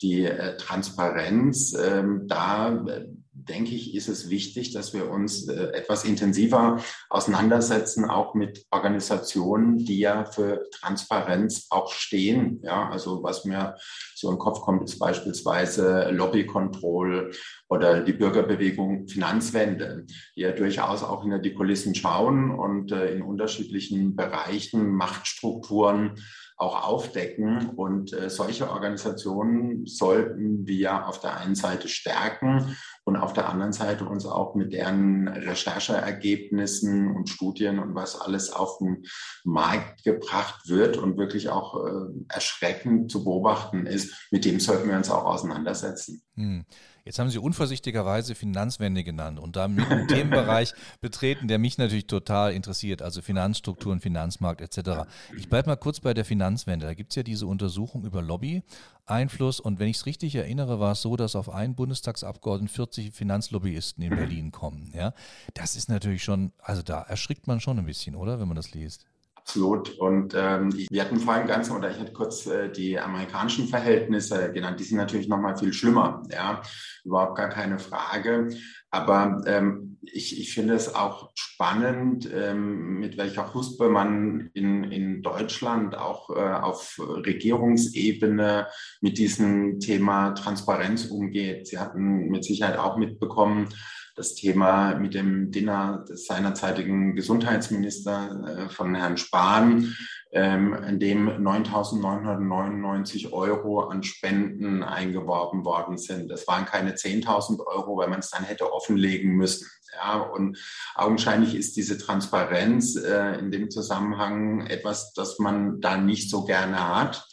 [0.00, 1.74] die äh, Transparenz.
[1.74, 8.04] Ähm, da äh, denke ich, ist es wichtig, dass wir uns äh, etwas intensiver auseinandersetzen,
[8.04, 12.60] auch mit Organisationen, die ja für Transparenz auch stehen.
[12.62, 13.76] Ja, also was mir
[14.14, 17.32] so im Kopf kommt, ist beispielsweise Lobby Control
[17.68, 20.04] oder die Bürgerbewegung Finanzwende,
[20.36, 26.16] die ja durchaus auch hinter die Kulissen schauen und äh, in unterschiedlichen Bereichen Machtstrukturen
[26.56, 27.70] auch aufdecken.
[27.70, 33.72] Und äh, solche Organisationen sollten wir auf der einen Seite stärken und auf der anderen
[33.72, 39.04] Seite uns auch mit deren Rechercheergebnissen und Studien und was alles auf den
[39.44, 44.96] Markt gebracht wird und wirklich auch äh, erschreckend zu beobachten ist, mit dem sollten wir
[44.96, 46.22] uns auch auseinandersetzen.
[46.34, 46.64] Hm.
[47.04, 52.52] Jetzt haben Sie unvorsichtigerweise Finanzwende genannt und damit einen Themenbereich betreten, der mich natürlich total
[52.52, 55.08] interessiert, also Finanzstrukturen, Finanzmarkt etc.
[55.36, 56.86] Ich bleibe mal kurz bei der Finanzwende.
[56.86, 60.92] Da gibt es ja diese Untersuchung über Lobby-Einfluss und wenn ich es richtig erinnere, war
[60.92, 64.92] es so, dass auf einen Bundestagsabgeordneten 40 Finanzlobbyisten in Berlin kommen.
[64.94, 65.12] Ja?
[65.54, 68.72] Das ist natürlich schon, also da erschrickt man schon ein bisschen, oder, wenn man das
[68.72, 69.06] liest?
[69.44, 69.98] Absolut.
[69.98, 74.78] Und ähm, wir hatten vorhin ganz, oder ich hatte kurz äh, die amerikanischen Verhältnisse genannt.
[74.78, 76.22] Die sind natürlich noch mal viel schlimmer.
[76.30, 76.62] Ja,
[77.04, 78.48] überhaupt gar keine Frage.
[78.90, 85.22] Aber ähm, ich, ich finde es auch spannend, ähm, mit welcher Huspe man in, in
[85.22, 88.68] Deutschland auch äh, auf Regierungsebene
[89.00, 91.66] mit diesem Thema Transparenz umgeht.
[91.66, 93.68] Sie hatten mit Sicherheit auch mitbekommen,
[94.16, 99.94] das Thema mit dem Dinner des seinerzeitigen Gesundheitsminister äh, von Herrn Spahn,
[100.32, 106.30] ähm, in dem 9.999 Euro an Spenden eingeworben worden sind.
[106.30, 109.68] Das waren keine 10.000 Euro, weil man es dann hätte offenlegen müssen.
[109.94, 110.58] Ja, und
[110.94, 116.96] augenscheinlich ist diese Transparenz äh, in dem Zusammenhang etwas, das man da nicht so gerne
[116.96, 117.28] hat.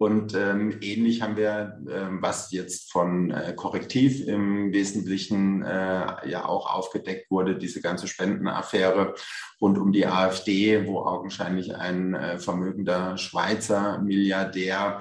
[0.00, 6.46] Und ähm, ähnlich haben wir, ähm, was jetzt von äh, Korrektiv im Wesentlichen äh, ja
[6.46, 9.14] auch aufgedeckt wurde, diese ganze Spendenaffäre
[9.60, 15.00] rund um die AfD, wo augenscheinlich ein äh, vermögender Schweizer Milliardär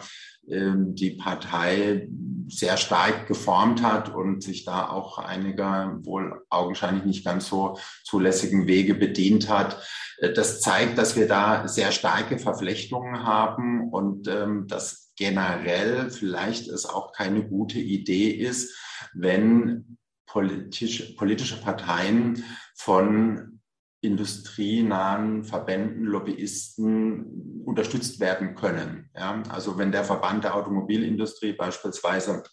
[0.49, 2.09] äh, die Partei
[2.49, 8.67] sehr stark geformt hat und sich da auch einiger wohl augenscheinlich nicht ganz so zulässigen
[8.67, 9.81] Wege bedient hat.
[10.17, 16.69] Äh, das zeigt, dass wir da sehr starke Verflechtungen haben und ähm, dass generell vielleicht
[16.69, 18.75] es auch keine gute Idee ist,
[19.13, 22.43] wenn politisch, politische Parteien
[22.75, 23.58] von
[24.01, 29.09] industrienahen Verbänden, Lobbyisten unterstützt werden können.
[29.15, 32.43] Ja, also wenn der Verband der Automobilindustrie beispielsweise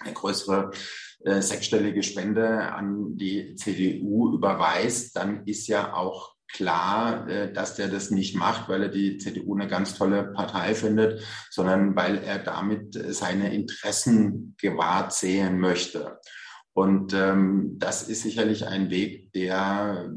[0.00, 0.70] eine größere
[1.24, 7.88] äh, sechsstellige Spende an die CDU überweist, dann ist ja auch klar, äh, dass der
[7.88, 12.38] das nicht macht, weil er die CDU eine ganz tolle Partei findet, sondern weil er
[12.38, 16.18] damit seine Interessen gewahrt sehen möchte.
[16.72, 20.12] Und ähm, das ist sicherlich ein Weg, der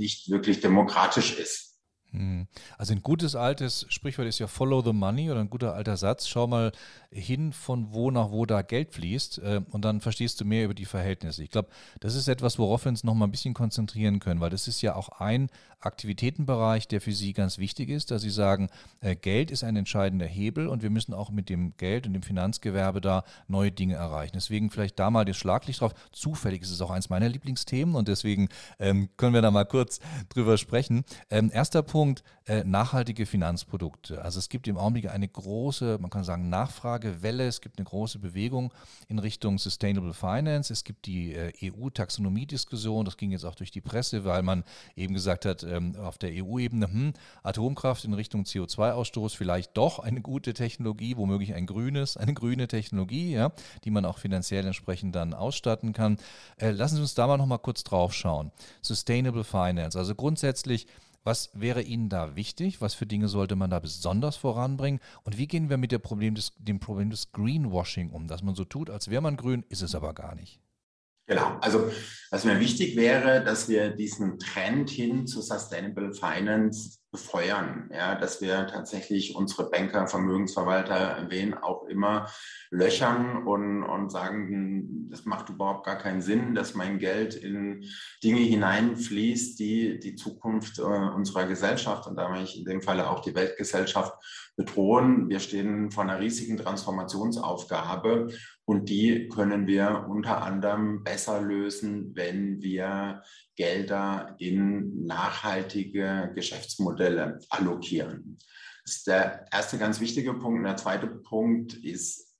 [0.00, 1.69] nicht wirklich demokratisch ist.
[2.12, 2.48] Hm.
[2.76, 6.26] Also ein gutes altes Sprichwort ist ja Follow the Money oder ein guter alter Satz.
[6.26, 6.72] Schau mal
[7.12, 10.74] hin, von wo nach wo da Geld fließt äh, und dann verstehst du mehr über
[10.74, 11.42] die Verhältnisse.
[11.44, 11.68] Ich glaube,
[12.00, 14.82] das ist etwas, worauf wir uns noch mal ein bisschen konzentrieren können, weil das ist
[14.82, 18.68] ja auch ein Aktivitätenbereich, der für Sie ganz wichtig ist, dass Sie sagen,
[19.00, 22.22] äh, Geld ist ein entscheidender Hebel und wir müssen auch mit dem Geld und dem
[22.22, 24.32] Finanzgewerbe da neue Dinge erreichen.
[24.34, 25.94] Deswegen vielleicht da mal das Schlaglicht drauf.
[26.12, 30.00] Zufällig ist es auch eins meiner Lieblingsthemen und deswegen ähm, können wir da mal kurz
[30.28, 31.04] drüber sprechen.
[31.30, 31.99] Ähm, erster Punkt,
[32.46, 34.22] äh, nachhaltige Finanzprodukte.
[34.22, 38.18] Also es gibt im Augenblick eine große, man kann sagen, Nachfragewelle, es gibt eine große
[38.18, 38.74] Bewegung
[39.08, 40.72] in Richtung Sustainable Finance.
[40.72, 44.64] Es gibt die äh, EU-Taxonomie-Diskussion, das ging jetzt auch durch die Presse, weil man
[44.96, 50.20] eben gesagt hat, ähm, auf der EU-Ebene, hm, Atomkraft in Richtung CO2-Ausstoß vielleicht doch eine
[50.20, 53.52] gute Technologie, womöglich ein grünes, eine grüne Technologie, ja,
[53.84, 56.18] die man auch finanziell entsprechend dann ausstatten kann.
[56.56, 58.50] Äh, lassen Sie uns da mal noch mal kurz drauf schauen.
[58.82, 60.86] Sustainable Finance, also grundsätzlich
[61.24, 62.80] was wäre Ihnen da wichtig?
[62.80, 65.00] Was für Dinge sollte man da besonders voranbringen?
[65.22, 68.54] Und wie gehen wir mit dem Problem des, dem Problem des Greenwashing um, dass man
[68.54, 70.60] so tut, als wäre man grün, ist es aber gar nicht?
[71.26, 71.92] Genau, also
[72.30, 78.40] was mir wichtig wäre, dass wir diesen Trend hin zu Sustainable Finance befeuern, ja, dass
[78.40, 82.30] wir tatsächlich unsere Banker, Vermögensverwalter, wen auch immer
[82.70, 87.84] löchern und, und sagen, das macht überhaupt gar keinen Sinn, dass mein Geld in
[88.22, 93.34] Dinge hineinfließt, die die Zukunft äh, unserer Gesellschaft und damit in dem Falle auch die
[93.34, 94.14] Weltgesellschaft
[94.56, 95.28] bedrohen.
[95.28, 98.28] Wir stehen vor einer riesigen Transformationsaufgabe
[98.64, 103.22] und die können wir unter anderem besser lösen, wenn wir
[103.60, 108.38] Gelder in nachhaltige Geschäftsmodelle allokieren.
[108.86, 110.60] Das ist der erste ganz wichtige Punkt.
[110.60, 112.34] Und der zweite Punkt ist,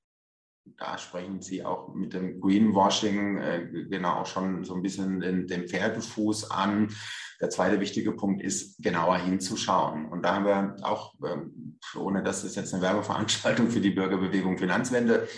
[0.79, 5.47] da sprechen Sie auch mit dem Greenwashing äh, genau auch schon so ein bisschen den,
[5.47, 6.89] den Pferdefuß an.
[7.39, 10.07] Der zweite wichtige Punkt ist, genauer hinzuschauen.
[10.07, 14.57] Und da haben wir auch, ähm, ohne dass das jetzt eine Werbeveranstaltung für die Bürgerbewegung
[14.57, 15.29] Finanzwende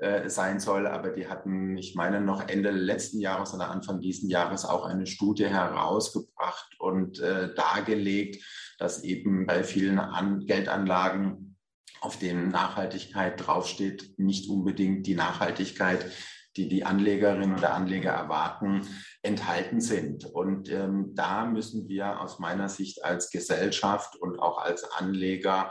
[0.00, 0.86] äh, sein soll.
[0.86, 5.06] Aber die hatten, ich meine, noch Ende letzten Jahres oder Anfang diesen Jahres auch eine
[5.06, 8.42] Studie herausgebracht und äh, dargelegt,
[8.78, 11.56] dass eben bei vielen An Geldanlagen,
[12.00, 16.10] auf denen Nachhaltigkeit draufsteht, nicht unbedingt die Nachhaltigkeit,
[16.56, 18.80] die die Anlegerinnen oder Anleger erwarten,
[19.22, 20.24] enthalten sind.
[20.24, 25.70] Und ähm, da müssen wir aus meiner Sicht als Gesellschaft und auch als Anleger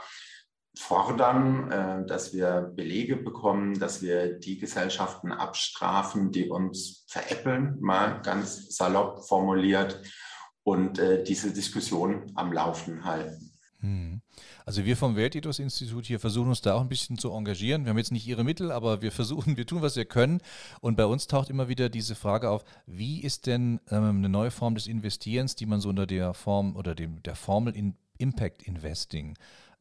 [0.80, 8.22] fordern, äh, dass wir Belege bekommen, dass wir die Gesellschaften abstrafen, die uns veräppeln, mal
[8.22, 10.02] ganz salopp formuliert,
[10.70, 13.52] und äh, diese Diskussion am Laufen halten.
[13.80, 14.22] Hm.
[14.66, 17.86] Also wir vom Weltethos-Institut hier versuchen uns da auch ein bisschen zu engagieren.
[17.86, 20.42] Wir haben jetzt nicht ihre Mittel, aber wir versuchen, wir tun, was wir können.
[20.80, 24.52] Und bei uns taucht immer wieder diese Frage auf, wie ist denn ähm, eine neue
[24.52, 28.62] Form des Investierens, die man so unter der Form oder dem, der Formel in Impact
[28.64, 29.36] Investing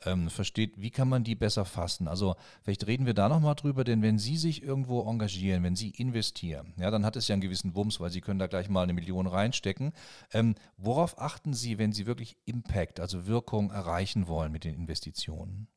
[0.04, 2.08] ähm, versteht, wie kann man die besser fassen?
[2.08, 5.90] Also vielleicht reden wir da nochmal drüber, denn wenn Sie sich irgendwo engagieren, wenn Sie
[5.90, 8.82] investieren, ja, dann hat es ja einen gewissen Wumms, weil Sie können da gleich mal
[8.82, 9.92] eine Million reinstecken.
[10.32, 15.68] Ähm, worauf achten Sie, wenn Sie wirklich Impact, also Wirkung erreichen wollen mit den Investitionen?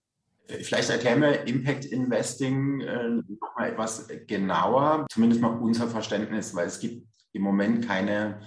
[0.47, 6.67] Vielleicht erklären wir Impact Investing äh, noch mal etwas genauer, zumindest mal unser Verständnis, weil
[6.67, 8.41] es gibt im Moment keine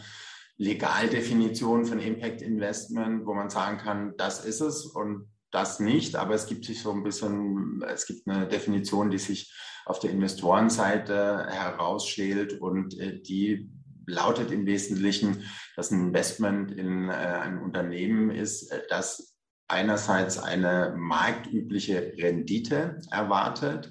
[0.56, 6.35] Legaldefinition von Impact Investment, wo man sagen kann, das ist es und das nicht, aber
[6.35, 9.55] es gibt sich so ein bisschen, es gibt eine Definition, die sich
[9.87, 13.71] auf der Investorenseite herausschält und äh, die
[14.07, 15.45] lautet im Wesentlichen,
[15.77, 19.37] dass ein Investment in äh, ein Unternehmen ist, äh, das
[19.69, 23.90] einerseits eine marktübliche Rendite erwartet,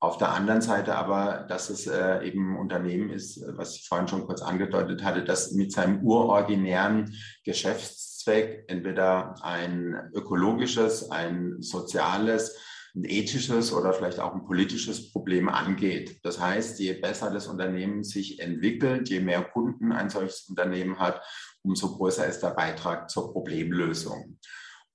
[0.00, 4.26] auf der anderen Seite aber, dass es eben ein Unternehmen ist, was ich vorhin schon
[4.26, 12.56] kurz angedeutet hatte, das mit seinem uroriginären Geschäfts Zweck entweder ein ökologisches, ein soziales,
[12.94, 16.20] ein ethisches oder vielleicht auch ein politisches Problem angeht.
[16.22, 21.20] Das heißt, je besser das Unternehmen sich entwickelt, je mehr Kunden ein solches Unternehmen hat,
[21.62, 24.38] umso größer ist der Beitrag zur Problemlösung.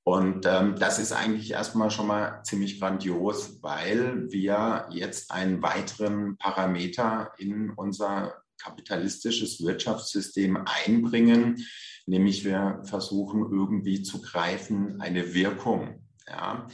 [0.03, 6.35] Und ähm, das ist eigentlich erstmal schon mal ziemlich grandios, weil wir jetzt einen weiteren
[6.37, 11.65] Parameter in unser kapitalistisches Wirtschaftssystem einbringen,
[12.05, 16.05] nämlich wir versuchen irgendwie zu greifen eine Wirkung.
[16.27, 16.67] Ja.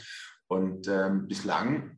[0.48, 1.95] Und ähm, bislang,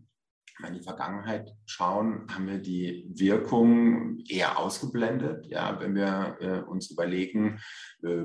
[0.66, 5.46] in die Vergangenheit schauen, haben wir die Wirkung eher ausgeblendet.
[5.46, 7.60] Ja, wenn wir äh, uns überlegen,
[8.02, 8.24] äh,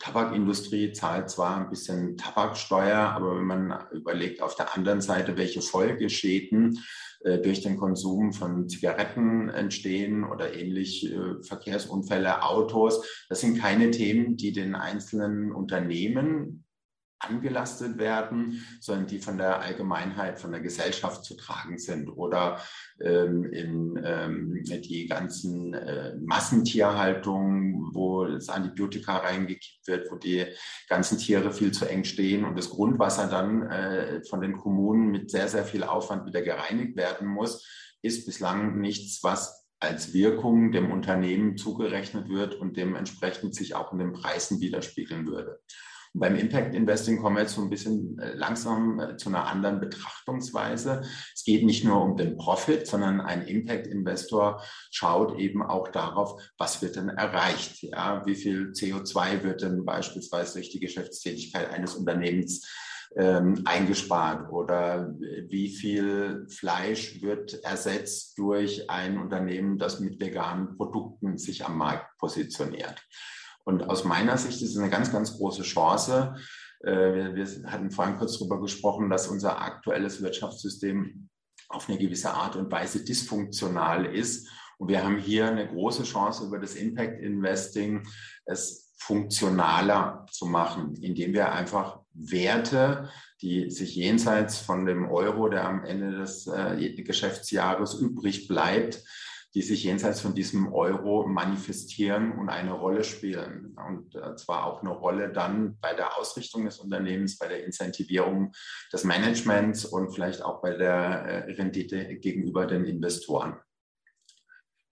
[0.00, 5.62] Tabakindustrie zahlt zwar ein bisschen Tabaksteuer, aber wenn man überlegt auf der anderen Seite, welche
[5.62, 6.78] Folgeschäden
[7.24, 13.90] äh, durch den Konsum von Zigaretten entstehen oder ähnlich äh, Verkehrsunfälle, Autos, das sind keine
[13.90, 16.63] Themen, die den einzelnen Unternehmen
[17.28, 22.08] angelastet werden, sondern die von der Allgemeinheit, von der Gesellschaft zu tragen sind.
[22.08, 22.60] Oder
[23.00, 30.44] ähm, in ähm, die ganzen äh, Massentierhaltungen, wo das Antibiotika reingekippt wird, wo die
[30.88, 35.30] ganzen Tiere viel zu eng stehen und das Grundwasser dann äh, von den Kommunen mit
[35.30, 37.66] sehr, sehr viel Aufwand wieder gereinigt werden muss,
[38.02, 43.98] ist bislang nichts, was als Wirkung dem Unternehmen zugerechnet wird und dementsprechend sich auch in
[43.98, 45.60] den Preisen widerspiegeln würde.
[46.16, 49.80] Beim Impact Investing kommen wir jetzt so ein bisschen äh, langsam äh, zu einer anderen
[49.80, 51.02] Betrachtungsweise.
[51.34, 56.40] Es geht nicht nur um den Profit, sondern ein Impact Investor schaut eben auch darauf,
[56.56, 57.82] was wird denn erreicht?
[57.82, 62.64] Ja, wie viel CO2 wird denn beispielsweise durch die Geschäftstätigkeit eines Unternehmens
[63.16, 71.38] ähm, eingespart oder wie viel Fleisch wird ersetzt durch ein Unternehmen, das mit veganen Produkten
[71.38, 73.02] sich am Markt positioniert.
[73.64, 76.36] Und aus meiner Sicht ist es eine ganz, ganz große Chance.
[76.80, 81.28] Äh, wir, wir hatten vorhin kurz darüber gesprochen, dass unser aktuelles Wirtschaftssystem
[81.68, 84.48] auf eine gewisse Art und Weise dysfunktional ist.
[84.78, 88.06] Und wir haben hier eine große Chance über das Impact Investing,
[88.44, 93.10] es funktionaler zu machen, indem wir einfach Werte,
[93.42, 99.02] die sich jenseits von dem Euro, der am Ende des äh, Geschäftsjahres übrig bleibt,
[99.54, 103.76] die sich jenseits von diesem Euro manifestieren und eine Rolle spielen.
[103.88, 108.52] Und äh, zwar auch eine Rolle dann bei der Ausrichtung des Unternehmens, bei der Incentivierung
[108.92, 113.56] des Managements und vielleicht auch bei der äh, Rendite gegenüber den Investoren.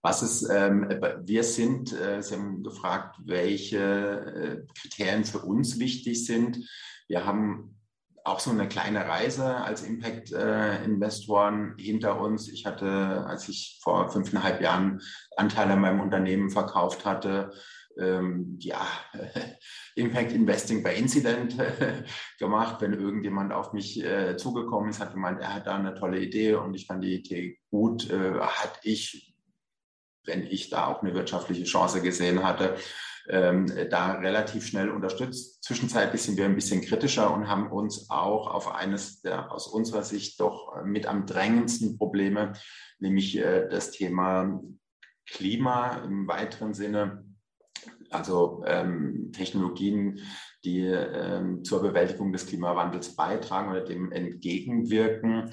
[0.01, 0.89] Was ist, ähm,
[1.23, 6.59] wir sind, äh, Sie haben gefragt, welche äh, Kriterien für uns wichtig sind.
[7.07, 7.79] Wir haben
[8.23, 12.47] auch so eine kleine Reise als Impact-Investoren hinter uns.
[12.47, 15.01] Ich hatte, als ich vor fünfeinhalb Jahren
[15.35, 17.51] Anteile an meinem Unternehmen verkauft hatte,
[17.99, 18.87] ähm, ja,
[19.95, 21.55] Impact Investing bei Incident
[22.39, 26.19] gemacht, wenn irgendjemand auf mich äh, zugekommen ist, hat gemeint, er hat da eine tolle
[26.19, 29.35] Idee und ich fand die Idee gut, äh, hatte ich,
[30.25, 32.77] wenn ich da auch eine wirtschaftliche Chance gesehen hatte,
[33.29, 35.63] ähm, da relativ schnell unterstützt.
[35.63, 40.03] Zwischenzeitlich sind wir ein bisschen kritischer und haben uns auch auf eines der aus unserer
[40.03, 42.53] Sicht doch mit am drängendsten Probleme,
[42.99, 44.61] nämlich äh, das Thema
[45.25, 47.25] Klima im weiteren Sinne
[48.09, 50.19] Also ähm, Technologien,
[50.63, 55.51] die ähm, zur Bewältigung des Klimawandels beitragen oder dem entgegenwirken.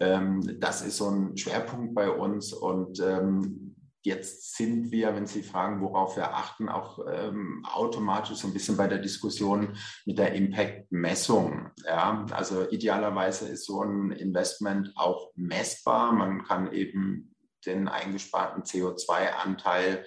[0.00, 3.71] Ähm, das ist so ein Schwerpunkt bei uns und ähm,
[4.04, 8.76] Jetzt sind wir, wenn Sie fragen, worauf wir achten, auch ähm, automatisch so ein bisschen
[8.76, 11.70] bei der Diskussion mit der Impact-Messung.
[11.86, 16.12] Ja, also idealerweise ist so ein Investment auch messbar.
[16.12, 20.04] Man kann eben den eingesparten CO2-Anteil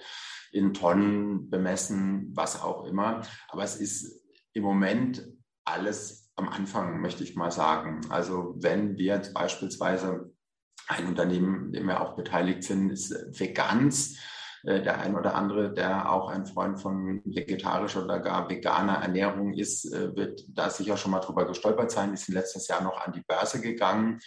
[0.52, 3.22] in Tonnen bemessen, was auch immer.
[3.48, 4.22] Aber es ist
[4.52, 5.26] im Moment
[5.64, 8.02] alles am Anfang, möchte ich mal sagen.
[8.10, 10.35] Also wenn wir jetzt beispielsweise
[10.88, 14.18] ein Unternehmen, in dem wir auch beteiligt sind, ist Vegans.
[14.66, 19.52] Äh, der ein oder andere, der auch ein Freund von vegetarischer oder gar veganer Ernährung
[19.52, 22.16] ist, äh, wird da sicher schon mal drüber gestolpert sein.
[22.16, 24.18] Sind letztes Jahr noch an die Börse gegangen.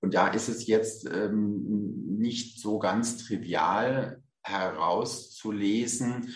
[0.00, 6.34] Und da ist es jetzt ähm, nicht so ganz trivial herauszulesen,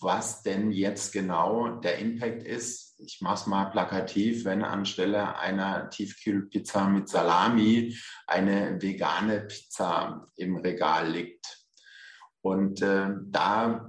[0.00, 2.87] was denn jetzt genau der Impact ist.
[3.00, 7.96] Ich mache es mal plakativ, wenn anstelle einer Tiefkühlpizza mit Salami
[8.26, 11.64] eine vegane Pizza im Regal liegt.
[12.40, 13.88] Und äh, da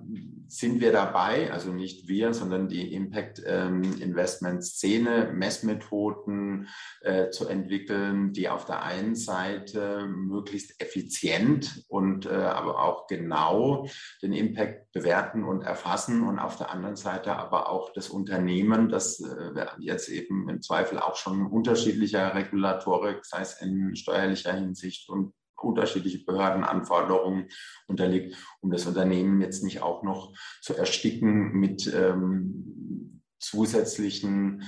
[0.50, 6.68] sind wir dabei, also nicht wir, sondern die Impact ähm, Investment Szene, Messmethoden
[7.02, 13.88] äh, zu entwickeln, die auf der einen Seite möglichst effizient und äh, aber auch genau
[14.24, 19.20] den Impact bewerten und erfassen und auf der anderen Seite aber auch das Unternehmen, das
[19.20, 25.34] äh, jetzt eben im Zweifel auch schon unterschiedlicher Regulatorik, sei es in steuerlicher Hinsicht und
[25.64, 27.48] unterschiedliche Behördenanforderungen
[27.88, 34.64] unterliegt, um das Unternehmen jetzt nicht auch noch zu ersticken mit ähm, zusätzlichen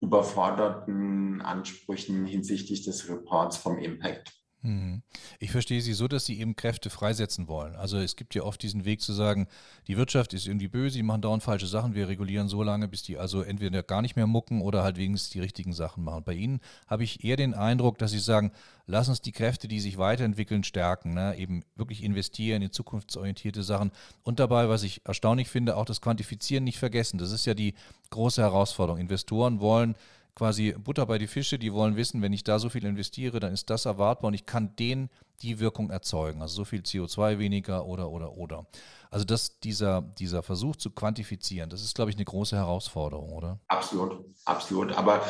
[0.00, 4.37] überforderten Ansprüchen hinsichtlich des Reports vom Impact.
[4.62, 5.02] Mhm.
[5.38, 7.76] Ich verstehe Sie so, dass Sie eben Kräfte freisetzen wollen.
[7.76, 9.46] Also es gibt ja oft diesen Weg zu sagen,
[9.86, 13.04] die Wirtschaft ist irgendwie böse, die machen dauernd falsche Sachen, wir regulieren so lange, bis
[13.04, 16.24] die also entweder gar nicht mehr mucken oder halt wenigstens die richtigen Sachen machen.
[16.24, 18.50] Bei Ihnen habe ich eher den Eindruck, dass Sie sagen,
[18.86, 21.36] lass uns die Kräfte, die sich weiterentwickeln, stärken, ne?
[21.36, 23.92] eben wirklich investieren in zukunftsorientierte Sachen
[24.24, 27.18] und dabei, was ich erstaunlich finde, auch das Quantifizieren nicht vergessen.
[27.18, 27.74] Das ist ja die
[28.10, 29.00] große Herausforderung.
[29.00, 29.94] Investoren wollen
[30.38, 33.52] quasi Butter bei die Fische, die wollen wissen, wenn ich da so viel investiere, dann
[33.52, 35.10] ist das erwartbar und ich kann denen
[35.42, 36.42] die Wirkung erzeugen.
[36.42, 38.66] Also so viel CO2 weniger oder oder oder.
[39.10, 43.58] Also das, dieser, dieser Versuch zu quantifizieren, das ist, glaube ich, eine große Herausforderung, oder?
[43.66, 44.92] Absolut, absolut.
[44.92, 45.26] Aber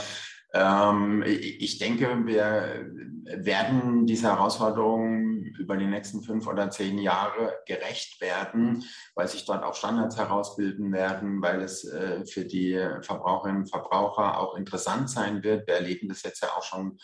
[0.51, 2.87] ich denke, wir
[3.37, 8.85] werden dieser Herausforderung über die nächsten fünf oder zehn Jahre gerecht werden,
[9.15, 14.39] weil sich dort auch Standards herausbilden werden, weil es äh, für die Verbraucherinnen und Verbraucher
[14.39, 15.67] auch interessant sein wird.
[15.67, 16.99] Wir erleben das jetzt ja auch schon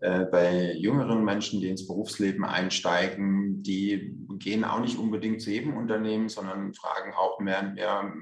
[0.00, 3.62] äh, bei jüngeren Menschen, die ins Berufsleben einsteigen.
[3.62, 8.12] Die gehen auch nicht unbedingt zu jedem Unternehmen, sondern fragen auch mehr und mehr,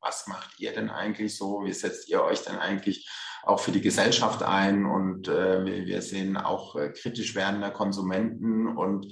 [0.00, 1.64] was macht ihr denn eigentlich so?
[1.64, 3.08] Wie setzt ihr euch denn eigentlich
[3.46, 4.86] auch für die Gesellschaft ein?
[4.86, 9.06] Und äh, wir sehen auch äh, kritisch werdende Konsumenten und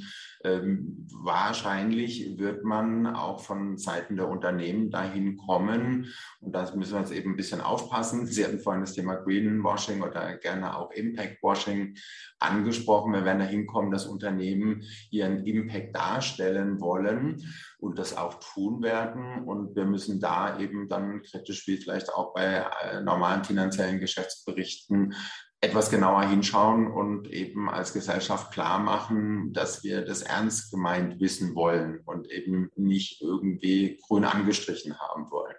[0.44, 7.00] ähm, wahrscheinlich wird man auch von Seiten der Unternehmen dahin kommen, und da müssen wir
[7.00, 8.26] jetzt eben ein bisschen aufpassen.
[8.26, 11.96] Sie hatten vorhin das Thema Greenwashing oder gerne auch Impactwashing
[12.38, 13.12] angesprochen.
[13.12, 17.42] Wir werden dahin kommen, dass Unternehmen ihren Impact darstellen wollen
[17.78, 19.44] und das auch tun werden.
[19.44, 25.14] Und wir müssen da eben dann kritisch wie vielleicht auch bei äh, normalen finanziellen Geschäftsberichten
[25.62, 31.54] etwas genauer hinschauen und eben als Gesellschaft klar machen, dass wir das ernst gemeint wissen
[31.54, 35.51] wollen und eben nicht irgendwie grün angestrichen haben wollen.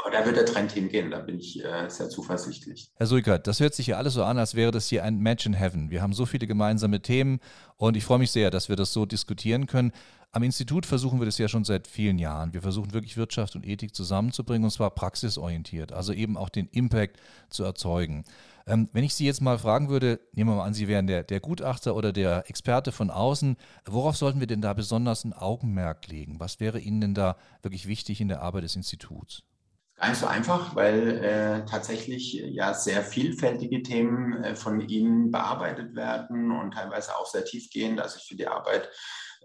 [0.00, 2.90] Aber da wird der Trend hingehen, da bin ich äh, sehr zuversichtlich.
[2.96, 5.46] Herr Suikert, das hört sich ja alles so an, als wäre das hier ein Match
[5.46, 5.90] in Heaven.
[5.90, 7.40] Wir haben so viele gemeinsame Themen
[7.76, 9.92] und ich freue mich sehr, dass wir das so diskutieren können.
[10.32, 12.52] Am Institut versuchen wir das ja schon seit vielen Jahren.
[12.52, 17.18] Wir versuchen wirklich Wirtschaft und Ethik zusammenzubringen und zwar praxisorientiert, also eben auch den Impact
[17.48, 18.24] zu erzeugen.
[18.66, 21.22] Ähm, wenn ich Sie jetzt mal fragen würde, nehmen wir mal an, Sie wären der,
[21.22, 23.56] der Gutachter oder der Experte von außen,
[23.86, 26.38] worauf sollten wir denn da besonders ein Augenmerk legen?
[26.38, 29.42] Was wäre Ihnen denn da wirklich wichtig in der Arbeit des Instituts?
[29.98, 35.94] Gar nicht so einfach, weil äh, tatsächlich ja sehr vielfältige Themen äh, von Ihnen bearbeitet
[35.94, 37.98] werden und teilweise auch sehr tiefgehend.
[37.98, 38.90] Also ich finde die Arbeit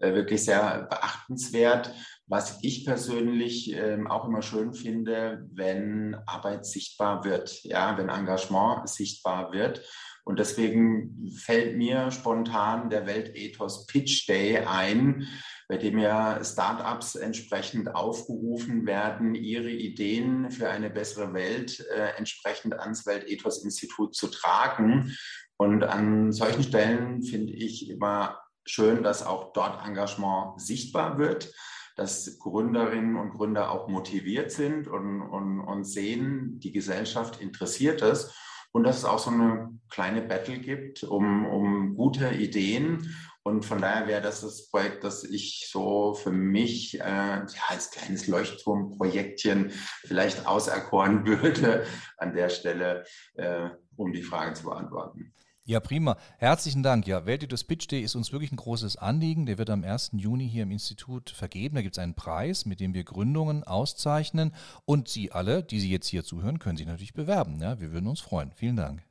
[0.01, 1.93] äh, wirklich sehr beachtenswert.
[2.27, 8.89] Was ich persönlich ähm, auch immer schön finde, wenn Arbeit sichtbar wird, ja, wenn Engagement
[8.89, 9.81] sichtbar wird.
[10.23, 15.27] Und deswegen fällt mir spontan der Weltethos Pitch Day ein,
[15.71, 22.77] bei dem ja Startups entsprechend aufgerufen werden, ihre Ideen für eine bessere Welt äh, entsprechend
[22.77, 25.15] ans Weltethos-Institut zu tragen.
[25.55, 31.53] Und an solchen Stellen finde ich immer schön, dass auch dort Engagement sichtbar wird,
[31.95, 38.35] dass Gründerinnen und Gründer auch motiviert sind und, und, und sehen, die Gesellschaft interessiert es
[38.73, 43.15] und dass es auch so eine kleine Battle gibt um, um gute Ideen.
[43.43, 47.89] Und von daher wäre das das Projekt, das ich so für mich äh, ja, als
[47.89, 49.71] kleines Leuchtturmprojektchen
[50.05, 51.85] vielleicht auserkoren würde
[52.17, 53.03] an der Stelle,
[53.35, 55.33] äh, um die Frage zu beantworten.
[55.63, 56.17] Ja, prima.
[56.37, 57.05] Herzlichen Dank.
[57.07, 59.45] Ja, Welteditos Pitch Day ist uns wirklich ein großes Anliegen.
[59.45, 60.11] Der wird am 1.
[60.13, 61.75] Juni hier im Institut vergeben.
[61.75, 64.55] Da gibt es einen Preis, mit dem wir Gründungen auszeichnen.
[64.85, 67.61] Und Sie alle, die Sie jetzt hier zuhören, können sich natürlich bewerben.
[67.61, 68.51] Ja, wir würden uns freuen.
[68.55, 69.03] Vielen Dank.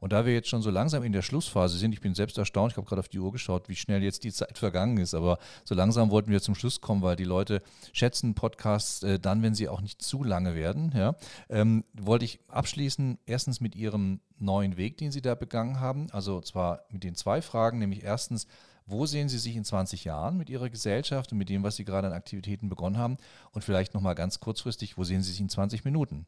[0.00, 2.72] Und da wir jetzt schon so langsam in der Schlussphase sind, ich bin selbst erstaunt,
[2.72, 5.38] ich habe gerade auf die Uhr geschaut, wie schnell jetzt die Zeit vergangen ist, aber
[5.64, 9.54] so langsam wollten wir zum Schluss kommen, weil die Leute schätzen Podcasts äh, dann, wenn
[9.54, 10.92] sie auch nicht zu lange werden.
[10.94, 11.14] Ja.
[11.48, 16.40] Ähm, wollte ich abschließen, erstens mit Ihrem neuen Weg, den Sie da begangen haben, also
[16.40, 18.46] zwar mit den zwei Fragen, nämlich erstens,
[18.86, 21.84] wo sehen Sie sich in 20 Jahren mit Ihrer Gesellschaft und mit dem, was Sie
[21.84, 23.16] gerade an Aktivitäten begonnen haben?
[23.50, 26.26] Und vielleicht nochmal ganz kurzfristig, wo sehen Sie sich in 20 Minuten?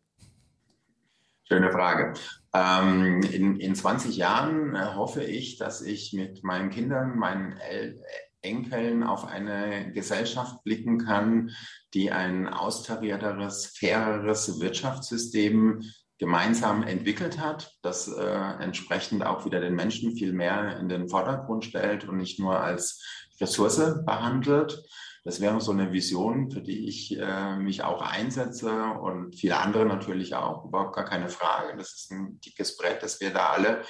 [1.50, 2.12] Schöne Frage.
[2.52, 7.98] Ähm, in, in 20 Jahren äh, hoffe ich, dass ich mit meinen Kindern, meinen El
[8.42, 11.50] Enkeln auf eine Gesellschaft blicken kann,
[11.94, 15.82] die ein austarierteres, faireres Wirtschaftssystem
[16.18, 18.22] gemeinsam entwickelt hat, das äh,
[18.60, 23.02] entsprechend auch wieder den Menschen viel mehr in den Vordergrund stellt und nicht nur als
[23.40, 24.82] Ressource behandelt.
[25.28, 29.84] Das wäre so eine Vision, für die ich äh, mich auch einsetze und viele andere
[29.84, 31.76] natürlich auch, überhaupt gar keine Frage.
[31.76, 33.82] Das ist ein dickes Brett, das wir da alle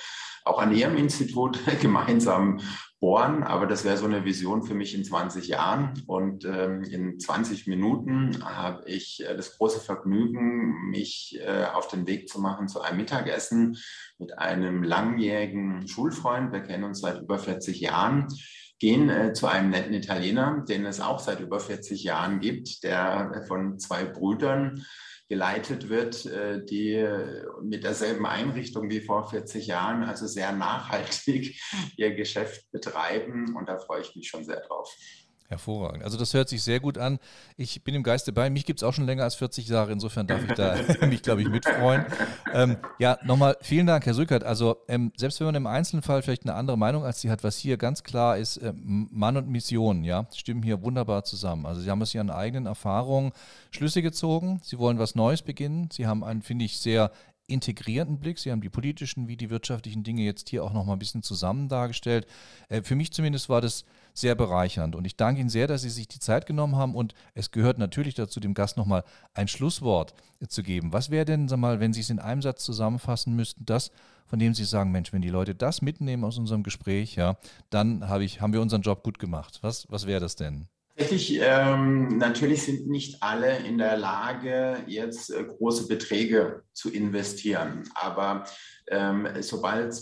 [0.44, 2.58] auch an Ihrem Institut gemeinsam
[2.98, 3.44] bohren.
[3.44, 6.02] Aber das wäre so eine Vision für mich in 20 Jahren.
[6.08, 12.08] Und ähm, in 20 Minuten habe ich äh, das große Vergnügen, mich äh, auf den
[12.08, 13.78] Weg zu machen zu einem Mittagessen
[14.18, 16.50] mit einem langjährigen Schulfreund.
[16.50, 18.26] Wir kennen uns seit über 40 Jahren
[18.78, 23.44] gehen äh, zu einem netten Italiener, den es auch seit über 40 Jahren gibt, der
[23.46, 24.84] von zwei Brüdern
[25.28, 27.06] geleitet wird, äh, die
[27.62, 31.60] mit derselben Einrichtung wie vor 40 Jahren, also sehr nachhaltig
[31.96, 33.54] ihr Geschäft betreiben.
[33.56, 34.94] Und da freue ich mich schon sehr drauf.
[35.48, 36.04] Hervorragend.
[36.04, 37.18] Also das hört sich sehr gut an.
[37.56, 38.50] Ich bin im Geiste bei.
[38.50, 39.92] Mich gibt es auch schon länger als 40 Jahre.
[39.92, 40.76] Insofern darf ich da
[41.06, 42.04] mich, glaube ich, mitfreuen.
[42.52, 44.44] Ähm, ja, nochmal vielen Dank, Herr Sückert.
[44.44, 47.56] Also ähm, selbst wenn man im Einzelfall vielleicht eine andere Meinung als Sie hat, was
[47.56, 51.64] hier ganz klar ist, äh, Mann und Mission, ja, stimmen hier wunderbar zusammen.
[51.64, 53.32] Also Sie haben aus Ihren eigenen Erfahrungen
[53.70, 54.60] Schlüsse gezogen.
[54.62, 55.88] Sie wollen was Neues beginnen.
[55.90, 57.10] Sie haben einen, finde ich, sehr
[57.48, 58.38] integrierenden Blick.
[58.38, 61.22] Sie haben die politischen wie die wirtschaftlichen Dinge jetzt hier auch noch mal ein bisschen
[61.22, 62.26] zusammen dargestellt.
[62.68, 63.84] Äh, für mich zumindest war das
[64.20, 67.14] sehr bereichernd und ich danke Ihnen sehr, dass Sie sich die Zeit genommen haben und
[67.34, 69.04] es gehört natürlich dazu, dem Gast noch mal
[69.34, 70.14] ein Schlusswort
[70.48, 70.92] zu geben.
[70.92, 73.90] Was wäre denn, sag mal, wenn Sie es in einem Satz zusammenfassen müssten, das,
[74.26, 77.38] von dem Sie sagen, Mensch, wenn die Leute das mitnehmen aus unserem Gespräch, ja,
[77.70, 79.58] dann hab ich, haben wir unseren Job gut gemacht.
[79.62, 80.68] Was, was wäre das denn?
[80.98, 87.84] Tatsächlich, ähm, natürlich sind nicht alle in der Lage, jetzt äh, große Beträge zu investieren.
[87.94, 88.44] Aber
[88.88, 89.94] ähm, sobald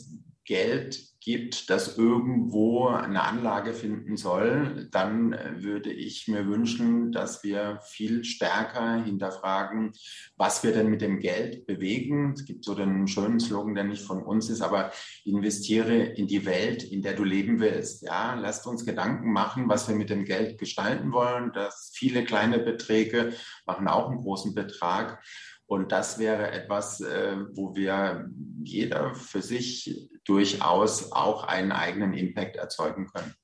[0.46, 7.42] Geld gibt, das irgendwo eine Anlage finden soll, dann äh, würde ich mir wünschen, dass
[7.42, 9.92] wir viel stärker hinterfragen,
[10.36, 12.32] was wir denn mit dem Geld bewegen.
[12.32, 14.92] Es gibt so den schönen Slogan, der nicht von uns ist, aber
[15.24, 18.02] investiere in die Welt, in der du leben willst.
[18.02, 21.50] Ja, lasst uns Gedanken machen, was wir mit dem Geld gestalten wollen.
[21.52, 23.32] Das viele kleine Beträge
[23.66, 25.20] machen auch einen großen Betrag.
[25.66, 28.30] Und das wäre etwas, äh, wo wir
[28.62, 33.34] jeder für sich durchaus auch einen eigenen Impact erzeugen können.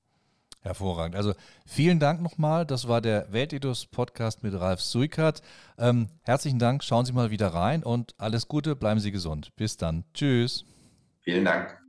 [0.61, 1.17] Hervorragend.
[1.17, 1.35] Also
[1.67, 2.65] vielen Dank nochmal.
[2.65, 5.43] Das war der Weltethos-Podcast mit Ralf Suikert.
[5.77, 6.85] Ähm, herzlichen Dank.
[6.85, 8.77] Schauen Sie mal wieder rein und alles Gute.
[8.77, 9.51] Bleiben Sie gesund.
[9.57, 10.05] Bis dann.
[10.15, 10.65] Tschüss.
[11.23, 11.82] Vielen Dank.